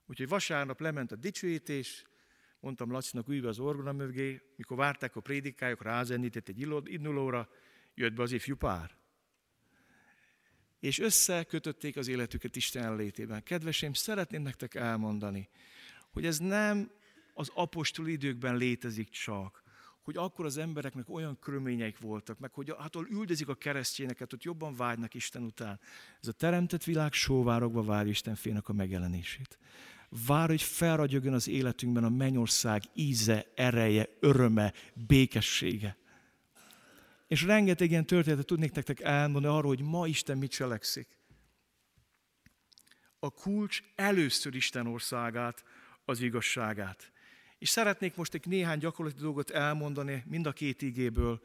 [0.05, 2.03] Úgyhogy vasárnap lement a dicsőítés,
[2.59, 7.49] mondtam Lacinak ülve az orgona mögé, mikor várták a prédikájuk, rázenített egy innulóra,
[7.93, 8.97] jött be az ifjú pár.
[10.79, 13.43] És összekötötték az életüket Isten létében.
[13.43, 15.49] Kedvesém, szeretném nektek elmondani,
[16.11, 16.91] hogy ez nem
[17.33, 19.67] az apostol időkben létezik csak,
[20.01, 24.75] hogy akkor az embereknek olyan körülményeik voltak, meg hogy hát üldözik a keresztényeket, hogy jobban
[24.75, 25.79] vágynak Isten után.
[26.21, 29.57] Ez a teremtett világ sóvárogva vár Isten félnek a megjelenését.
[30.25, 35.97] Vár, hogy felragyogjon az életünkben a mennyország íze, ereje, öröme, békessége.
[37.27, 41.07] És rengeteg ilyen történetet tudnék nektek elmondani arról, hogy ma Isten mit cselekszik.
[43.19, 45.63] A kulcs először Isten országát,
[46.05, 47.12] az igazságát.
[47.60, 51.41] És szeretnék most egy néhány gyakorlati dolgot elmondani mind a két igéből,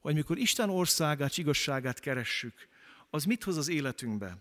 [0.00, 2.68] hogy mikor Isten országát, igazságát keressük,
[3.10, 4.38] az mit hoz az életünkbe?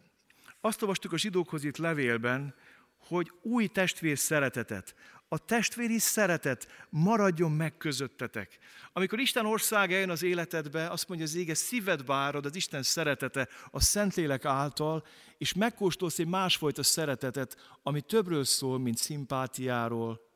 [0.61, 2.55] Azt olvastuk a zsidókhoz itt levélben,
[2.97, 4.95] hogy új testvér szeretetet,
[5.29, 8.57] a testvéri szeretet maradjon meg közöttetek.
[8.93, 13.47] Amikor Isten országa jön az életedbe, azt mondja az ége, szíved árad az Isten szeretete
[13.71, 15.05] a Szentlélek által,
[15.37, 20.26] és megkóstolsz egy másfajta szeretetet, ami többről szól, mint szimpátiáról,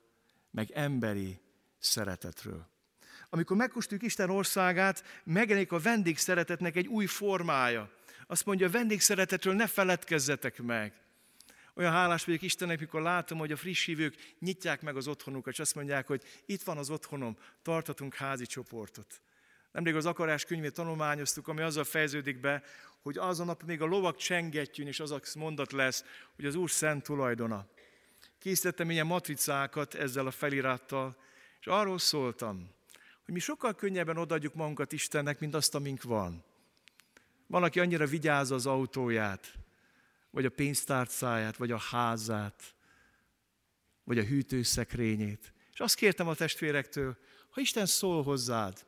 [0.51, 1.39] meg emberi
[1.79, 2.69] szeretetről.
[3.29, 7.91] Amikor megkóstoljuk Isten országát, megjelenik a vendégszeretetnek egy új formája.
[8.27, 10.93] Azt mondja, a vendégszeretetről ne feledkezzetek meg.
[11.73, 15.59] Olyan hálás vagyok Istennek, mikor látom, hogy a friss hívők nyitják meg az otthonukat, és
[15.59, 19.21] azt mondják, hogy itt van az otthonom, tartatunk házi csoportot.
[19.71, 22.63] Nemrég az akarás könyvét tanulmányoztuk, ami azzal fejeződik be,
[23.01, 26.03] hogy azon nap még a lovak csengetjűn, és az a mondat lesz,
[26.35, 27.67] hogy az Úr szent tulajdona.
[28.41, 31.17] Készítettem ilyen matricákat ezzel a felirattal,
[31.59, 32.69] és arról szóltam,
[33.25, 36.43] hogy mi sokkal könnyebben odaadjuk magunkat Istennek, mint azt, amink van.
[37.47, 39.53] Van, aki annyira vigyáz az autóját,
[40.29, 42.75] vagy a pénztárcáját, vagy a házát,
[44.03, 45.53] vagy a hűtőszekrényét.
[45.73, 47.17] És azt kértem a testvérektől,
[47.49, 48.85] ha Isten szól hozzád,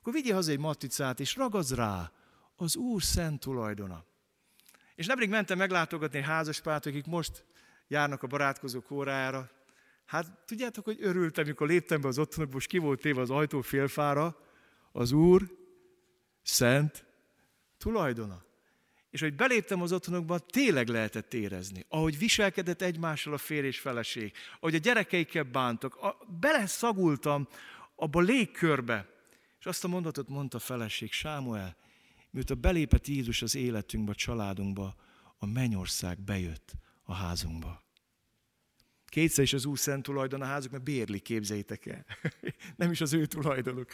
[0.00, 2.12] akkor vigyél haza egy matricát, és ragadz rá
[2.56, 4.04] az Úr szent tulajdona.
[4.94, 7.44] És nemrég mentem meglátogatni házaspárt, akik most
[7.90, 9.50] járnak a barátkozó órájára.
[10.04, 13.60] Hát tudjátok, hogy örültem, amikor léptem be az otthonokba, most ki volt téve az ajtó
[13.60, 14.36] félfára,
[14.92, 15.56] az Úr
[16.42, 17.04] szent
[17.78, 18.44] tulajdona.
[19.10, 24.32] És hogy beléptem az otthonokba, tényleg lehetett érezni, ahogy viselkedett egymással a férj és feleség,
[24.60, 27.48] ahogy a gyerekeikkel bántak, a, beleszagultam
[27.94, 29.08] abba a légkörbe.
[29.58, 31.76] És azt a mondatot mondta a feleség, Sámuel,
[32.30, 34.94] miután belépett Jézus az életünkbe, a családunkba,
[35.38, 36.74] a mennyország bejött
[37.10, 37.84] a házunkba.
[39.06, 42.06] Kétszer is az Úr szent tulajdon a házuk, mert bérli, képzeljétek el.
[42.76, 43.88] Nem is az ő tulajdonuk.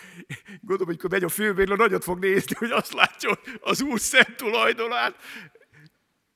[0.61, 4.37] Gondolom, hogy amikor megy a főbérlő, nagyot fog nézni, hogy azt látja, az Úr szent
[4.37, 5.17] tulajdonát.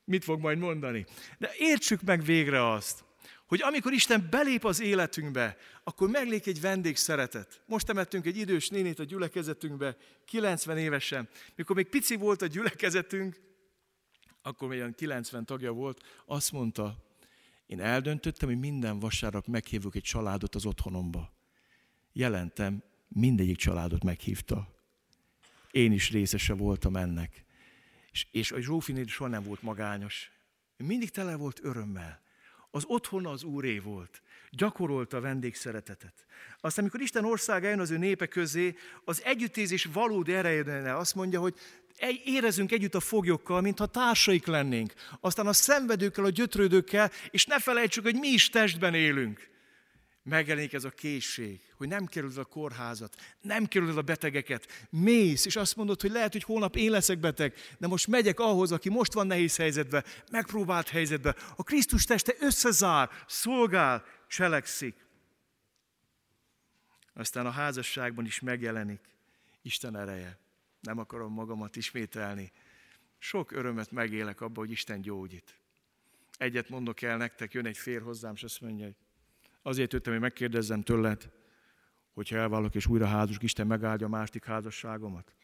[0.04, 1.06] Mit fog majd mondani?
[1.38, 3.04] De értsük meg végre azt,
[3.46, 7.62] hogy amikor Isten belép az életünkbe, akkor meglék egy vendégszeretet.
[7.66, 11.28] Most temettünk egy idős nénét a gyülekezetünkbe, 90 évesen.
[11.56, 13.36] Mikor még pici volt a gyülekezetünk,
[14.42, 16.96] akkor még olyan 90 tagja volt, azt mondta,
[17.66, 21.32] én eldöntöttem, hogy minden vasárnap meghívok egy családot az otthonomba.
[22.12, 24.68] Jelentem, mindegyik családot meghívta.
[25.70, 27.44] Én is részese voltam ennek.
[28.10, 30.30] És, és a Zsófinéd soha nem volt magányos.
[30.76, 32.20] Mindig tele volt örömmel.
[32.70, 34.22] Az otthon az úré volt.
[34.50, 36.26] Gyakorolta a vendégszeretetet.
[36.60, 41.40] Aztán, amikor Isten országa jön az ő népe közé, az együttézés valódi erejénél azt mondja,
[41.40, 41.54] hogy
[42.24, 44.92] érezünk együtt a foglyokkal, mintha társaik lennénk.
[45.20, 49.48] Aztán a szenvedőkkel, a gyötrődőkkel, és ne felejtsük, hogy mi is testben élünk.
[50.22, 55.56] Megjelenik ez a készség, hogy nem kerülöd a kórházat, nem kerülöd a betegeket, mész, és
[55.56, 59.12] azt mondod, hogy lehet, hogy holnap én leszek beteg, de most megyek ahhoz, aki most
[59.12, 61.36] van nehéz helyzetben, megpróbált helyzetben.
[61.56, 65.06] A Krisztus teste összezár, szolgál, cselekszik.
[67.14, 69.00] Aztán a házasságban is megjelenik
[69.62, 70.38] Isten ereje
[70.80, 72.52] nem akarom magamat ismételni.
[73.18, 75.58] Sok örömet megélek abban, hogy Isten gyógyít.
[76.38, 78.96] Egyet mondok el nektek, jön egy fér hozzám, és azt mondja, hogy
[79.62, 81.30] azért jöttem, hogy megkérdezzem tőled,
[82.12, 85.34] hogyha elválok és újra házasok, Isten megáldja a másik házasságomat.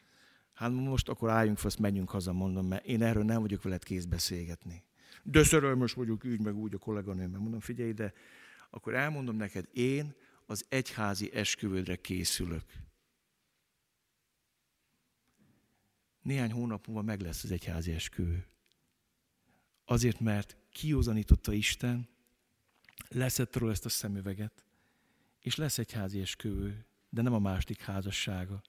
[0.55, 4.05] Hát most akkor álljunk fel, menjünk haza, mondom, mert én erről nem vagyok veled kész
[4.05, 4.84] beszélgetni.
[5.22, 7.41] De szerelmes vagyok, így meg úgy a kolléganőmmel.
[7.41, 8.12] Mondom, figyelj, de
[8.70, 10.14] akkor elmondom neked, én
[10.47, 12.62] az egyházi esküvődre készülök.
[16.27, 18.47] Néhány hónap múlva meg lesz az egyházi esküvő.
[19.85, 22.09] Azért, mert kiózanította Isten,
[23.09, 24.64] leszett róla ezt a szemüveget,
[25.41, 28.62] és lesz egy házi esküvő, de nem a második házassága.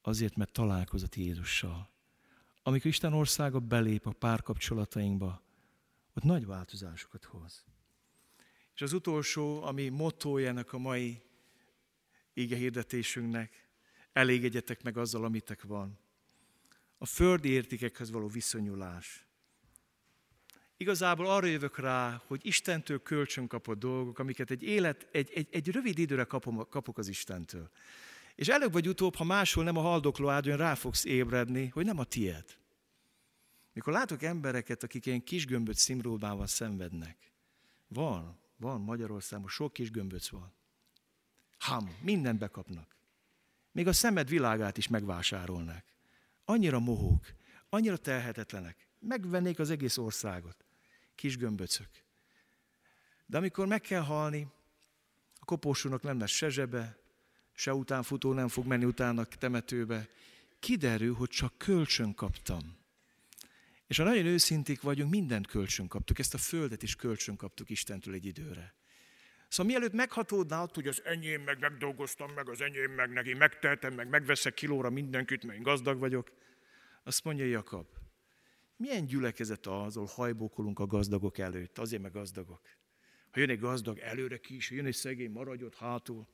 [0.00, 1.90] Azért, mert találkozott Jézussal.
[2.62, 5.42] Amikor Isten országa belép a párkapcsolatainkba,
[6.14, 7.64] ott nagy változásokat hoz.
[8.74, 11.22] És az utolsó, ami mottójának a mai
[12.32, 13.65] ége hirdetésünknek,
[14.16, 15.98] elégedjetek meg azzal, amitek van.
[16.98, 19.26] A földi értékekhez való viszonyulás.
[20.76, 25.70] Igazából arra jövök rá, hogy Istentől kölcsön kapott dolgok, amiket egy élet, egy, egy, egy
[25.70, 27.70] rövid időre kapom, kapok az Istentől.
[28.34, 31.98] És előbb vagy utóbb, ha máshol nem a haldokló áldjon, rá fogsz ébredni, hogy nem
[31.98, 32.58] a tied.
[33.72, 37.32] Mikor látok embereket, akik ilyen kis gömböt szimróbával szenvednek,
[37.88, 40.52] van, van Magyarországon, sok kis gömböc van.
[41.58, 42.95] Ham, mindent bekapnak.
[43.76, 45.84] Még a szemed világát is megvásárolnák.
[46.44, 47.26] Annyira mohók,
[47.68, 48.88] annyira telhetetlenek.
[48.98, 50.64] Megvennék az egész országot.
[51.14, 51.88] Kis gömböcök.
[53.26, 54.46] De amikor meg kell halni,
[55.34, 56.98] a koporsónak nem lesz se zsebe,
[57.52, 60.08] se utánfutó nem fog menni utána temetőbe.
[60.58, 62.76] Kiderül, hogy csak kölcsön kaptam.
[63.86, 68.14] És ha nagyon őszinték vagyunk, mindent kölcsön kaptuk, ezt a földet is kölcsön kaptuk Istentől
[68.14, 68.74] egy időre.
[69.48, 73.94] Szóval mielőtt meghatódná ott, hogy az enyém, meg megdolgoztam, meg az enyém, meg neki megteltem,
[73.94, 76.32] meg megveszek kilóra mindenkit, mert én gazdag vagyok,
[77.02, 77.86] azt mondja Jakab,
[78.76, 82.60] milyen gyülekezet az, ahol hajbókolunk a gazdagok előtt, azért meg gazdagok.
[83.30, 86.26] Ha jön egy gazdag, előre ki is, ha jön egy szegény, maradj ott hátul.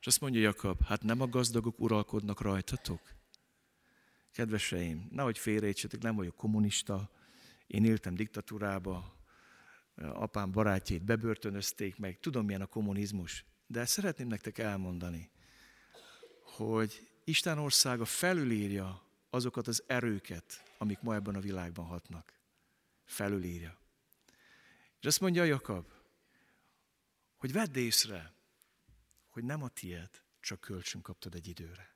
[0.00, 3.00] És azt mondja Jakab, hát nem a gazdagok uralkodnak rajtatok?
[4.32, 7.10] Kedveseim, nehogy félreértsetek, nem vagyok kommunista,
[7.66, 9.16] én éltem diktatúrába,
[9.96, 15.30] apám barátjait bebörtönözték meg, tudom milyen a kommunizmus, de szeretném nektek elmondani,
[16.42, 22.38] hogy Isten országa felülírja azokat az erőket, amik ma ebben a világban hatnak.
[23.04, 23.78] Felülírja.
[25.00, 25.86] És azt mondja Jakab,
[27.36, 28.32] hogy vedd észre,
[29.28, 31.94] hogy nem a tied, csak kölcsön kaptad egy időre.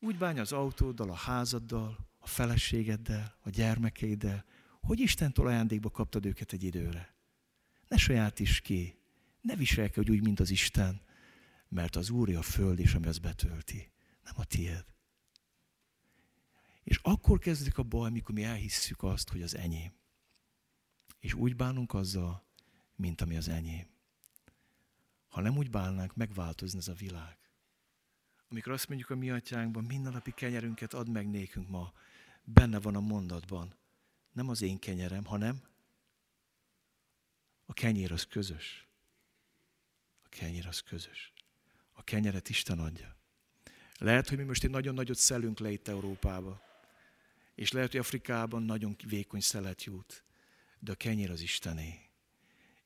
[0.00, 4.44] Úgy bánj az autóddal, a házaddal, a feleségeddel, a gyermekeiddel,
[4.88, 7.14] hogy Istentől ajándékba kaptad őket egy időre.
[7.88, 8.98] Ne sajátíts ki,
[9.40, 11.00] ne viselkedj úgy, mint az Isten,
[11.68, 13.90] mert az Úr a föld is, ami az betölti.
[14.24, 14.84] Nem a tied.
[16.82, 19.92] És akkor kezdődik a baj, mikor mi elhisszük azt, hogy az enyém.
[21.18, 22.46] És úgy bánunk azzal,
[22.96, 23.86] mint ami az enyém.
[25.28, 27.38] Ha nem úgy bálnánk, megváltozna ez a világ.
[28.48, 31.92] Amikor azt mondjuk a mi atyánkban, minden napi kenyerünket add meg nékünk ma,
[32.44, 33.77] benne van a mondatban,
[34.38, 35.62] nem az én kenyerem, hanem
[37.66, 38.86] a kenyér az közös.
[40.22, 41.32] A kenyér az közös.
[41.92, 43.16] A kenyeret Isten adja.
[43.96, 46.62] Lehet, hogy mi most egy nagyon nagyot szelünk le itt Európába.
[47.54, 50.24] És lehet, hogy Afrikában nagyon vékony szelet jut.
[50.78, 52.10] De a kenyér az Istené.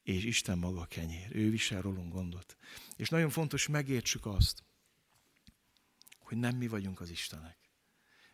[0.02, 1.36] És Isten maga a kenyér.
[1.36, 2.56] Ő visel rólunk gondot.
[2.96, 4.62] És nagyon fontos megértsük azt,
[6.18, 7.56] hogy nem mi vagyunk az Istenek.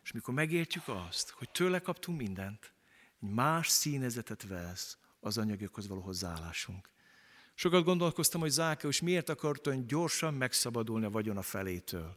[0.03, 2.77] És mikor megértjük azt, hogy tőle kaptunk mindent,
[3.23, 6.91] egy más színezetet vesz az anyagokhoz való hozzáállásunk.
[7.55, 12.17] Sokat gondolkoztam, hogy Zákeus miért akart olyan gyorsan megszabadulni a vagyona felétől.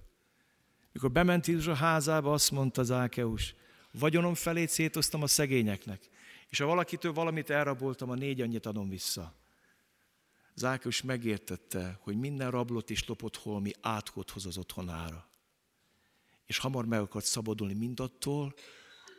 [0.91, 3.55] Mikor bement Jézus a házába, azt mondta Zákeus,
[3.91, 6.09] vagyonom felét szétoztam a szegényeknek,
[6.49, 9.35] és ha valakitől valamit elraboltam, a négy annyit adom vissza.
[10.55, 15.29] Zákeus megértette, hogy minden rablott és lopott holmi átkot hoz az otthonára.
[16.45, 18.53] És hamar meg akart szabadulni mindattól,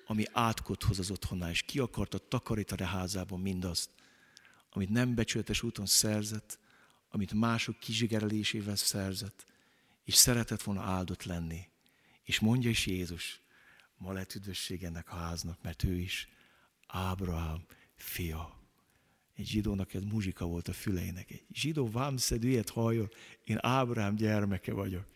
[0.07, 3.90] ami átkot hoz az otthoná, és ki akarta takarítani a házában mindazt,
[4.70, 6.59] amit nem becsületes úton szerzett,
[7.11, 9.46] amit mások kizsigerelésével szerzett,
[10.05, 11.68] és szeretett volna áldott lenni.
[12.24, 13.40] És mondja is Jézus,
[13.96, 16.28] ma lett üdvösség ennek a háznak, mert ő is
[16.86, 18.61] Ábrahám fia.
[19.36, 21.30] Egy zsidónak ez muzsika volt a füleinek.
[21.30, 23.11] Egy zsidó vámszedő ilyet halljon,
[23.44, 25.07] én Ábrahám gyermeke vagyok.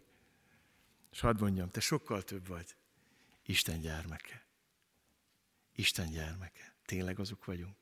[1.12, 2.76] És hadd mondjam, te sokkal több vagy.
[3.45, 4.45] Isten gyermeke.
[5.77, 6.74] Isten gyermeke.
[6.85, 7.77] Tényleg azok vagyunk.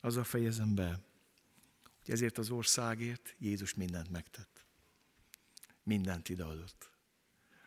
[0.00, 1.00] Azzal fejezem be,
[2.04, 4.64] hogy ezért az országért Jézus mindent megtett.
[5.82, 6.90] Mindent ideadott.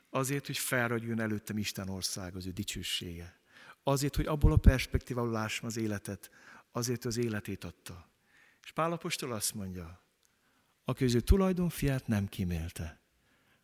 [0.10, 3.40] Azért, hogy felragyjon előttem Isten ország, az ő dicsősége.
[3.84, 6.30] Azért, hogy abból a perspektívából lássam az életet,
[6.72, 8.10] azért az életét adta.
[8.64, 10.04] És Pálapostól azt mondja,
[10.84, 13.00] aki az ő tulajdonfiát nem kimélte,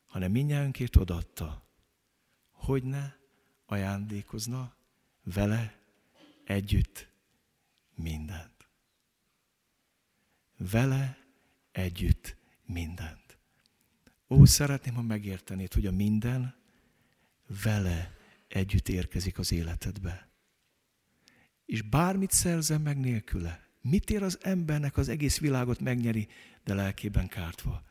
[0.06, 1.68] hanem minnyájunkért odatta,
[2.52, 3.14] hogy ne
[3.66, 4.76] ajándékozna
[5.26, 5.80] vele
[6.44, 7.08] együtt
[7.96, 8.70] mindent.
[10.58, 11.18] Vele
[11.72, 13.38] együtt mindent.
[14.28, 16.56] Ó, szeretném, ha megértenéd, hogy a minden
[17.64, 18.18] vele
[18.48, 20.30] együtt érkezik az életedbe.
[21.66, 26.28] És bármit szerzem meg nélküle, mit ér az embernek az egész világot megnyeri,
[26.64, 27.84] de lelkében kártva.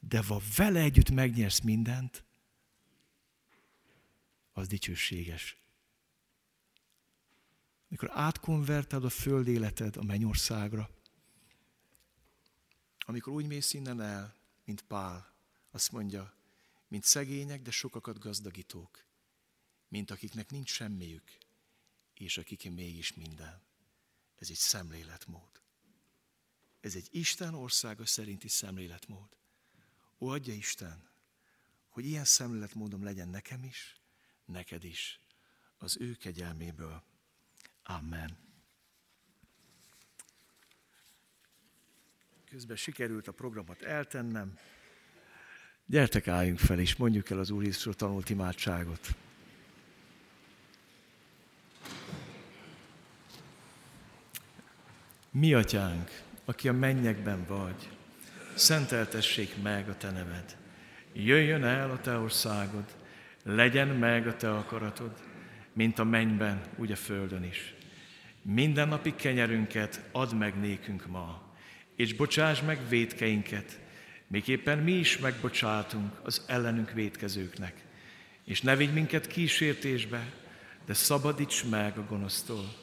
[0.00, 2.24] De ha vele együtt megnyersz mindent,
[4.52, 5.56] az dicsőséges
[7.88, 10.90] mikor átkonvertálod a föld életed a mennyországra,
[12.98, 14.34] amikor úgy mész innen el,
[14.64, 15.34] mint Pál,
[15.70, 16.34] azt mondja,
[16.88, 19.04] mint szegények, de sokakat gazdagítók,
[19.88, 21.38] mint akiknek nincs semmiük,
[22.14, 23.62] és akik mégis minden.
[24.36, 25.62] Ez egy szemléletmód.
[26.80, 29.36] Ez egy Isten országa szerinti szemléletmód.
[30.18, 31.08] Ó, adja Isten,
[31.88, 34.00] hogy ilyen szemléletmódom legyen nekem is,
[34.44, 35.20] neked is,
[35.78, 37.02] az ő kegyelméből.
[37.90, 38.36] Amen.
[42.50, 44.58] Közben sikerült a programot eltennem.
[45.86, 49.08] Gyertek, álljunk fel, és mondjuk el az Úr Jézusról tanult imádságot.
[55.30, 56.10] Mi atyánk,
[56.44, 57.88] aki a mennyekben vagy,
[58.54, 60.56] szenteltessék meg a te neved.
[61.12, 62.96] Jöjjön el a te országod,
[63.42, 65.22] legyen meg a te akaratod,
[65.72, 67.76] mint a mennyben, úgy a földön is.
[68.42, 71.42] Mindennapi kenyerünket add meg nékünk ma,
[71.96, 73.80] és bocsáss meg védkeinket,
[74.26, 77.84] miképpen mi is megbocsátunk az ellenünk védkezőknek.
[78.44, 80.32] És ne vigy minket kísértésbe,
[80.86, 82.74] de szabadíts meg a gonosztól,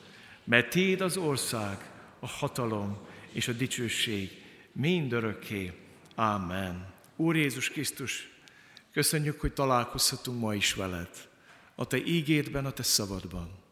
[0.44, 1.78] mert Téd az ország,
[2.20, 2.98] a hatalom
[3.32, 5.72] és a dicsőség mindörökké.
[6.16, 6.94] Amen.
[7.16, 8.30] Úr Jézus Krisztus,
[8.94, 11.10] köszönjük, hogy találkozhatunk ma is veled,
[11.76, 13.65] a Te ígédben, a Te szabadban.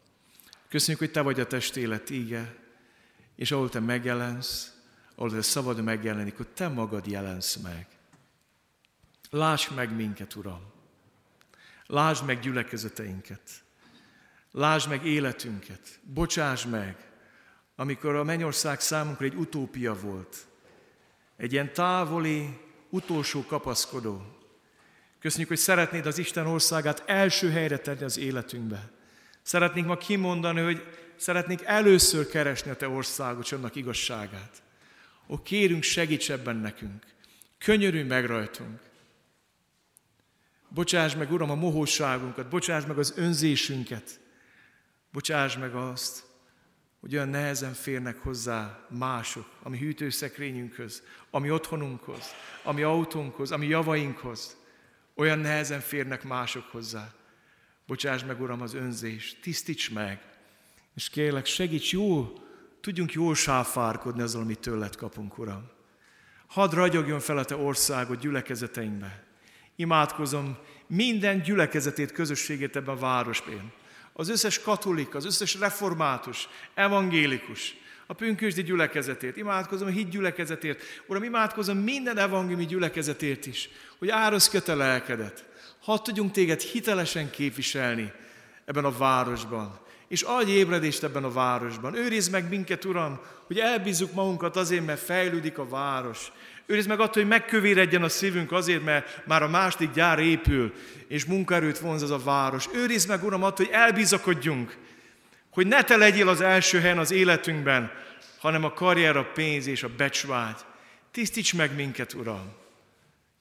[0.74, 2.54] Köszönjük, hogy Te vagy a testélet íge,
[3.36, 4.72] és ahol Te megjelensz,
[5.14, 7.86] ahol Te szabad megjelenik, hogy Te magad jelensz meg.
[9.30, 10.60] Lásd meg minket, Uram!
[11.86, 13.50] Lásd meg gyülekezeteinket!
[14.50, 16.00] Lásd meg életünket!
[16.02, 16.96] Bocsáss meg,
[17.76, 20.46] amikor a mennyország számunkra egy utópia volt,
[21.36, 22.60] egy ilyen távoli,
[22.90, 24.22] utolsó kapaszkodó.
[25.18, 28.92] Köszönjük, hogy szeretnéd az Isten országát első helyre tenni az életünkbe.
[29.44, 30.84] Szeretnénk ma kimondani, hogy
[31.16, 34.62] szeretnénk először keresni a Te országot, annak igazságát.
[35.28, 37.04] Ó, kérünk, segíts ebben nekünk.
[37.58, 38.80] Könyörülj meg rajtunk.
[40.68, 44.20] Bocsáss meg, Uram, a mohóságunkat, bocsáss meg az önzésünket,
[45.12, 46.24] bocsáss meg azt,
[47.00, 52.24] hogy olyan nehezen férnek hozzá mások, ami hűtőszekrényünkhöz, ami otthonunkhoz,
[52.62, 54.56] ami autónkhoz, ami javainkhoz.
[55.14, 57.14] Olyan nehezen férnek mások hozzá.
[57.86, 60.20] Bocsáss meg, Uram, az önzést, tisztíts meg,
[60.94, 62.32] és kérlek, segíts jó,
[62.80, 65.70] tudjunk jól sáfárkodni azzal, amit tőled kapunk, Uram.
[66.46, 69.24] Hadd ragyogjon fel a Te országod gyülekezeteinkbe.
[69.76, 70.56] Imádkozom
[70.86, 73.72] minden gyülekezetét, közösségét ebben a városban
[74.16, 77.76] az összes katolik, az összes református, evangélikus,
[78.06, 83.68] a pünkösdi gyülekezetért, imádkozom a híd gyülekezetért, Uram, imádkozom minden evangéliumi gyülekezetért is,
[83.98, 85.44] hogy árasz a lelkedet,
[85.84, 88.12] hadd tudjunk téged hitelesen képviselni
[88.64, 89.78] ebben a városban,
[90.08, 91.94] és adj ébredést ebben a városban.
[91.94, 96.32] Őrizd meg minket, Uram, hogy elbízzuk magunkat azért, mert fejlődik a város,
[96.66, 100.72] Őrizd meg attól, hogy megkövéredjen a szívünk azért, mert már a második gyár épül,
[101.08, 102.68] és munkaerőt vonz az a város.
[102.72, 104.76] Őrizd meg, Uram, attól, hogy elbizakodjunk,
[105.50, 107.90] hogy ne te legyél az első helyen az életünkben,
[108.38, 110.56] hanem a karrier, a pénz és a becsvágy.
[111.10, 112.52] Tisztíts meg minket, Uram!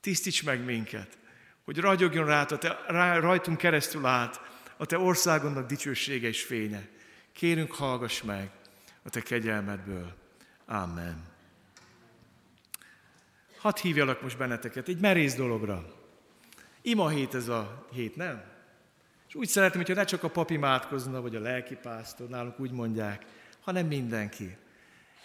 [0.01, 1.07] Tisztíts meg minket,
[1.63, 4.41] hogy ragyogjon rá, a te, rá, rajtunk keresztül át
[4.77, 6.87] a Te országonnak dicsősége és fénye.
[7.31, 8.49] Kérünk, hallgass meg
[9.03, 10.13] a Te kegyelmedből.
[10.65, 11.31] Amen.
[13.57, 15.85] Hadd hívjalak most benneteket egy merész dologra.
[16.81, 18.43] Ima hét ez a hét, nem?
[19.27, 23.25] És úgy szeretném, hogyha ne csak a pap imádkozna, vagy a lelkipásztor, nálunk úgy mondják,
[23.61, 24.57] hanem mindenki.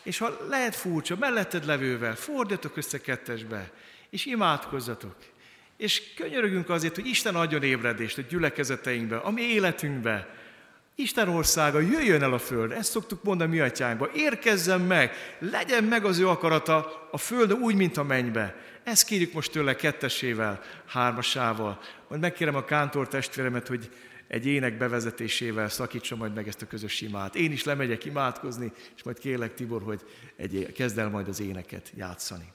[0.02, 3.72] És ha lehet furcsa, melletted levővel, fordjatok össze kettesbe,
[4.10, 5.16] és imádkozzatok.
[5.78, 10.28] És könyörögünk azért, hogy Isten adjon ébredést a gyülekezeteinkbe, a mi életünkbe,
[10.94, 16.04] Isten országa jöjjön el a földre, ezt szoktuk mondani mi atyánkba, érkezzen meg, legyen meg
[16.04, 18.56] az ő akarata a földön úgy, mint a mennybe.
[18.84, 21.80] Ezt kérjük most tőle kettesével, hármasával.
[22.08, 23.90] Majd megkérem a kántor testvéremet, hogy
[24.28, 27.34] egy ének bevezetésével szakítsa majd meg ezt a közös imát.
[27.34, 30.00] Én is lemegyek imádkozni, és majd kérlek Tibor, hogy
[30.36, 32.52] egy, kezd el majd az éneket játszani.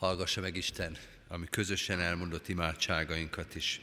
[0.00, 0.96] Hallgassa meg Isten,
[1.28, 3.80] ami közösen elmondott imádságainkat is.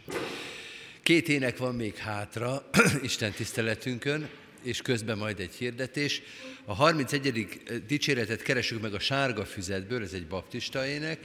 [1.03, 2.69] Két ének van még hátra
[3.01, 4.29] Isten tiszteletünkön,
[4.61, 6.21] és közben majd egy hirdetés.
[6.65, 7.83] A 31.
[7.87, 11.19] dicséretet keresünk meg a sárga füzetből, ez egy baptista ének.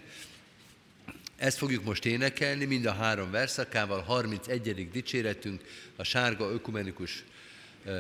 [1.37, 4.01] Ezt fogjuk most énekelni, mind a három verszakával.
[4.01, 4.91] 31.
[4.91, 5.63] dicséretünk
[5.97, 7.25] a sárga ökumenikus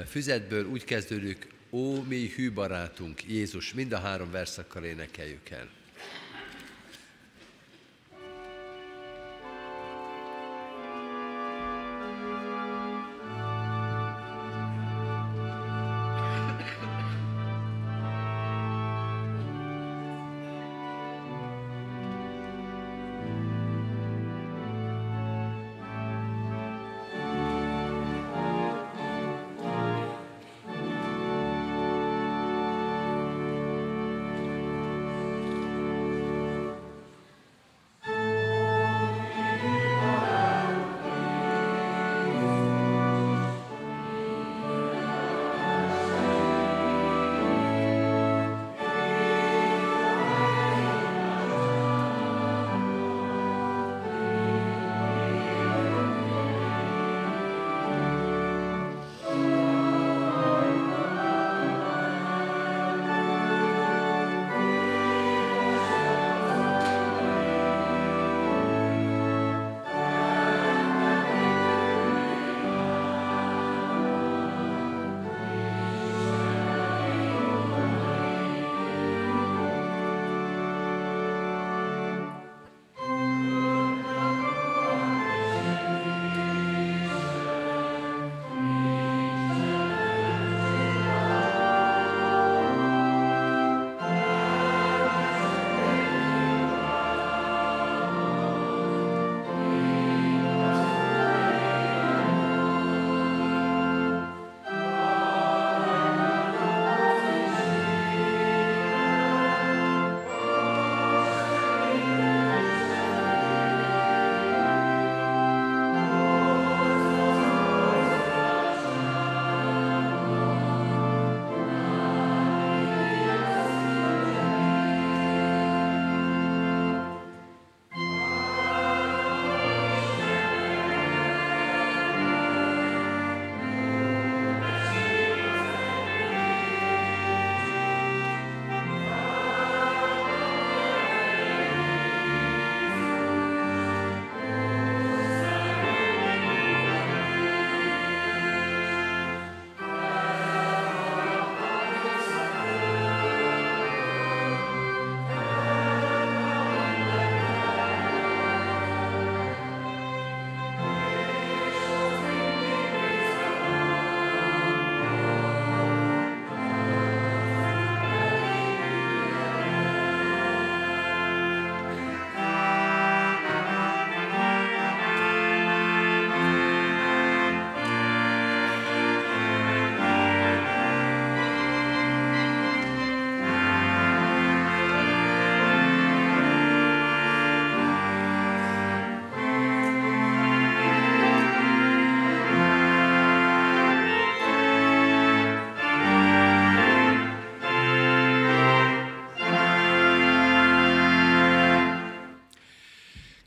[0.09, 5.81] füzetből úgy kezdődik, Ó, mi hű barátunk, Jézus, mind a három verszakkal énekeljük el.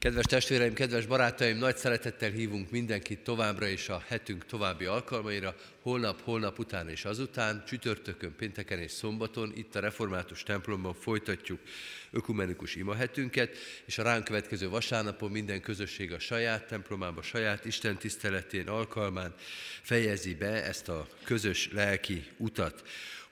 [0.05, 6.21] Kedves testvéreim, kedves barátaim, nagy szeretettel hívunk mindenkit továbbra is a hetünk további alkalmaira, holnap,
[6.21, 11.59] holnap után és azután, csütörtökön, pénteken és szombaton, itt a Református templomban folytatjuk
[12.11, 18.67] ökumenikus imahetünket, és a ránk következő vasárnapon minden közösség a saját templomába, saját Isten tiszteletén,
[18.67, 19.33] alkalmán
[19.81, 22.83] fejezi be ezt a közös lelki utat.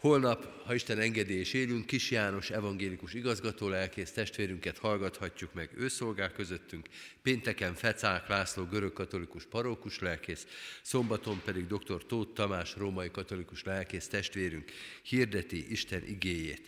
[0.04, 5.88] Holnap, ha Isten engedi és élünk, Kis János evangélikus igazgató lelkész testvérünket hallgathatjuk meg ő
[5.88, 6.88] szolgál közöttünk,
[7.22, 10.47] pénteken Fecák László görög-katolikus parókus lelkész,
[10.82, 12.06] szombaton pedig dr.
[12.06, 16.68] Tóth Tamás római katolikus lelkész testvérünk hirdeti Isten igéjét.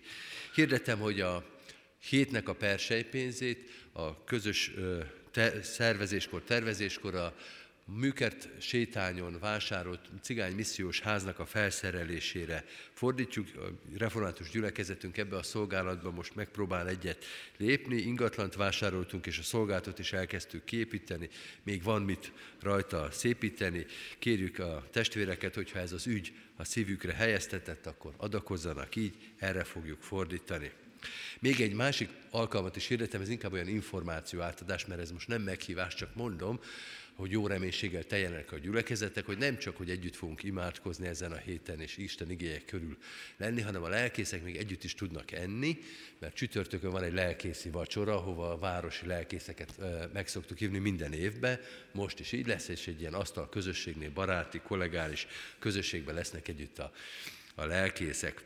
[0.54, 1.46] Hirdetem, hogy a
[2.10, 4.72] hétnek a persejpénzét a közös
[5.32, 7.36] te- szervezéskor, tervezéskor a
[7.88, 13.48] Műkert sétányon vásárolt cigány missziós háznak a felszerelésére fordítjuk.
[13.56, 17.26] A református gyülekezetünk ebbe a szolgálatba most megpróbál egyet
[17.58, 17.96] lépni.
[17.96, 21.30] Ingatlant vásároltunk, és a szolgáltat is elkezdtük képíteni.
[21.64, 22.32] Még van mit
[22.62, 23.86] rajta szépíteni.
[24.20, 30.02] Kérjük a testvéreket, hogyha ez az ügy a szívükre helyeztetett, akkor adakozzanak így, erre fogjuk
[30.02, 30.72] fordítani.
[31.40, 35.42] Még egy másik alkalmat is hirdetem, ez inkább olyan információ átadás, mert ez most nem
[35.42, 36.60] meghívás, csak mondom,
[37.16, 41.38] hogy jó reménységgel teljenek a gyülekezetek, hogy nem csak, hogy együtt fogunk imádkozni ezen a
[41.38, 42.98] héten és Isten igények körül
[43.38, 45.78] lenni, hanem a lelkészek még együtt is tudnak enni,
[46.20, 49.80] mert csütörtökön van egy lelkészi vacsora, ahova a városi lelkészeket
[50.14, 51.60] meg szoktuk hívni minden évben,
[51.92, 55.28] most is így lesz, és egy ilyen asztal közösségnél, baráti, kollegális
[55.60, 56.92] közösségben lesznek együtt a,
[57.56, 58.44] a lelkészek.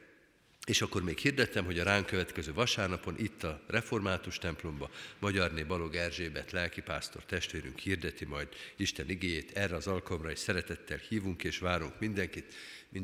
[0.69, 4.89] És akkor még hirdettem, hogy a ránk következő vasárnapon itt a református templomba
[5.19, 9.51] Magyarné Balog Erzsébet lelkipásztor testvérünk hirdeti majd Isten igéjét.
[9.57, 12.53] Erre az alkalomra is szeretettel hívunk és várunk mindenkit,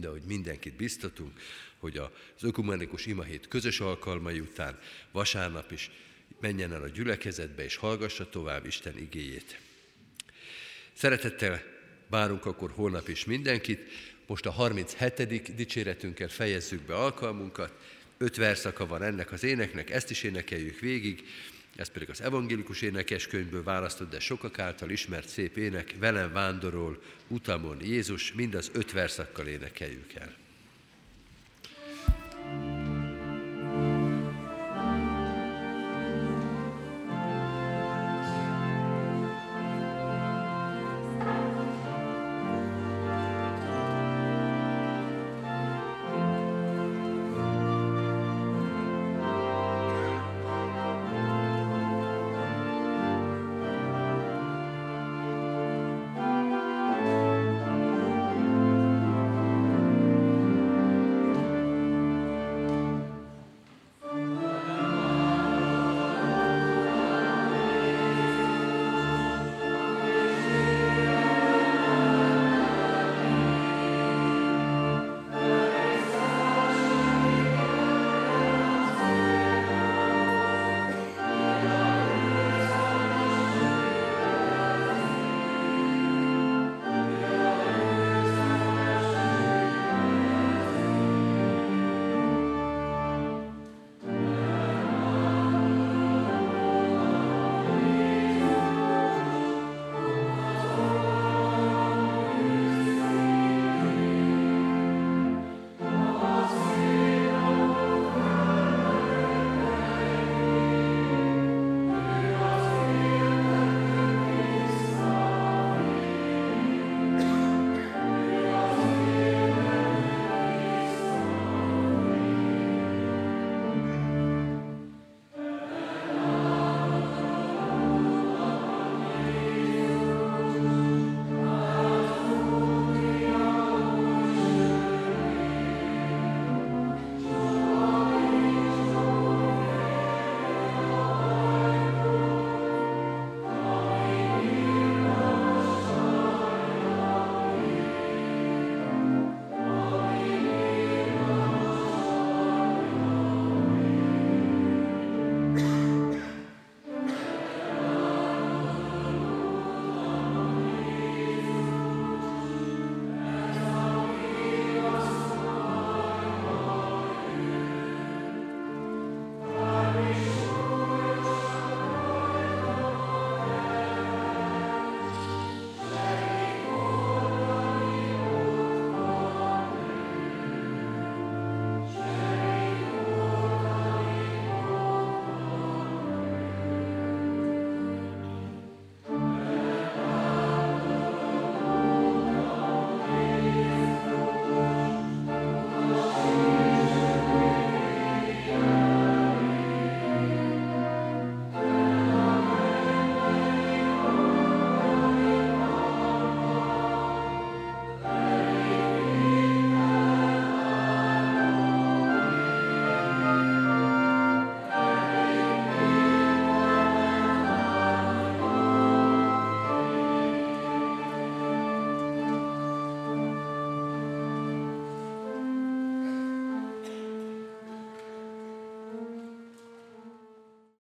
[0.01, 1.39] ahogy mindenkit biztatunk,
[1.78, 2.09] hogy az
[2.41, 4.80] ökumenikus imahét közös alkalmai után
[5.11, 5.91] vasárnap is
[6.39, 9.59] menjen el a gyülekezetbe és hallgassa tovább Isten igéjét.
[10.93, 11.63] Szeretettel
[12.07, 14.13] várunk akkor holnap is mindenkit.
[14.28, 15.55] Most a 37.
[15.55, 17.73] dicséretünkkel fejezzük be alkalmunkat.
[18.17, 21.23] Öt verszaka van ennek az éneknek, ezt is énekeljük végig.
[21.76, 27.78] Ez pedig az evangélikus énekeskönyvből választott, de sokak által ismert szép ének, velem vándorol, utamon
[27.82, 30.45] Jézus, mind az öt verszakkal énekeljük el.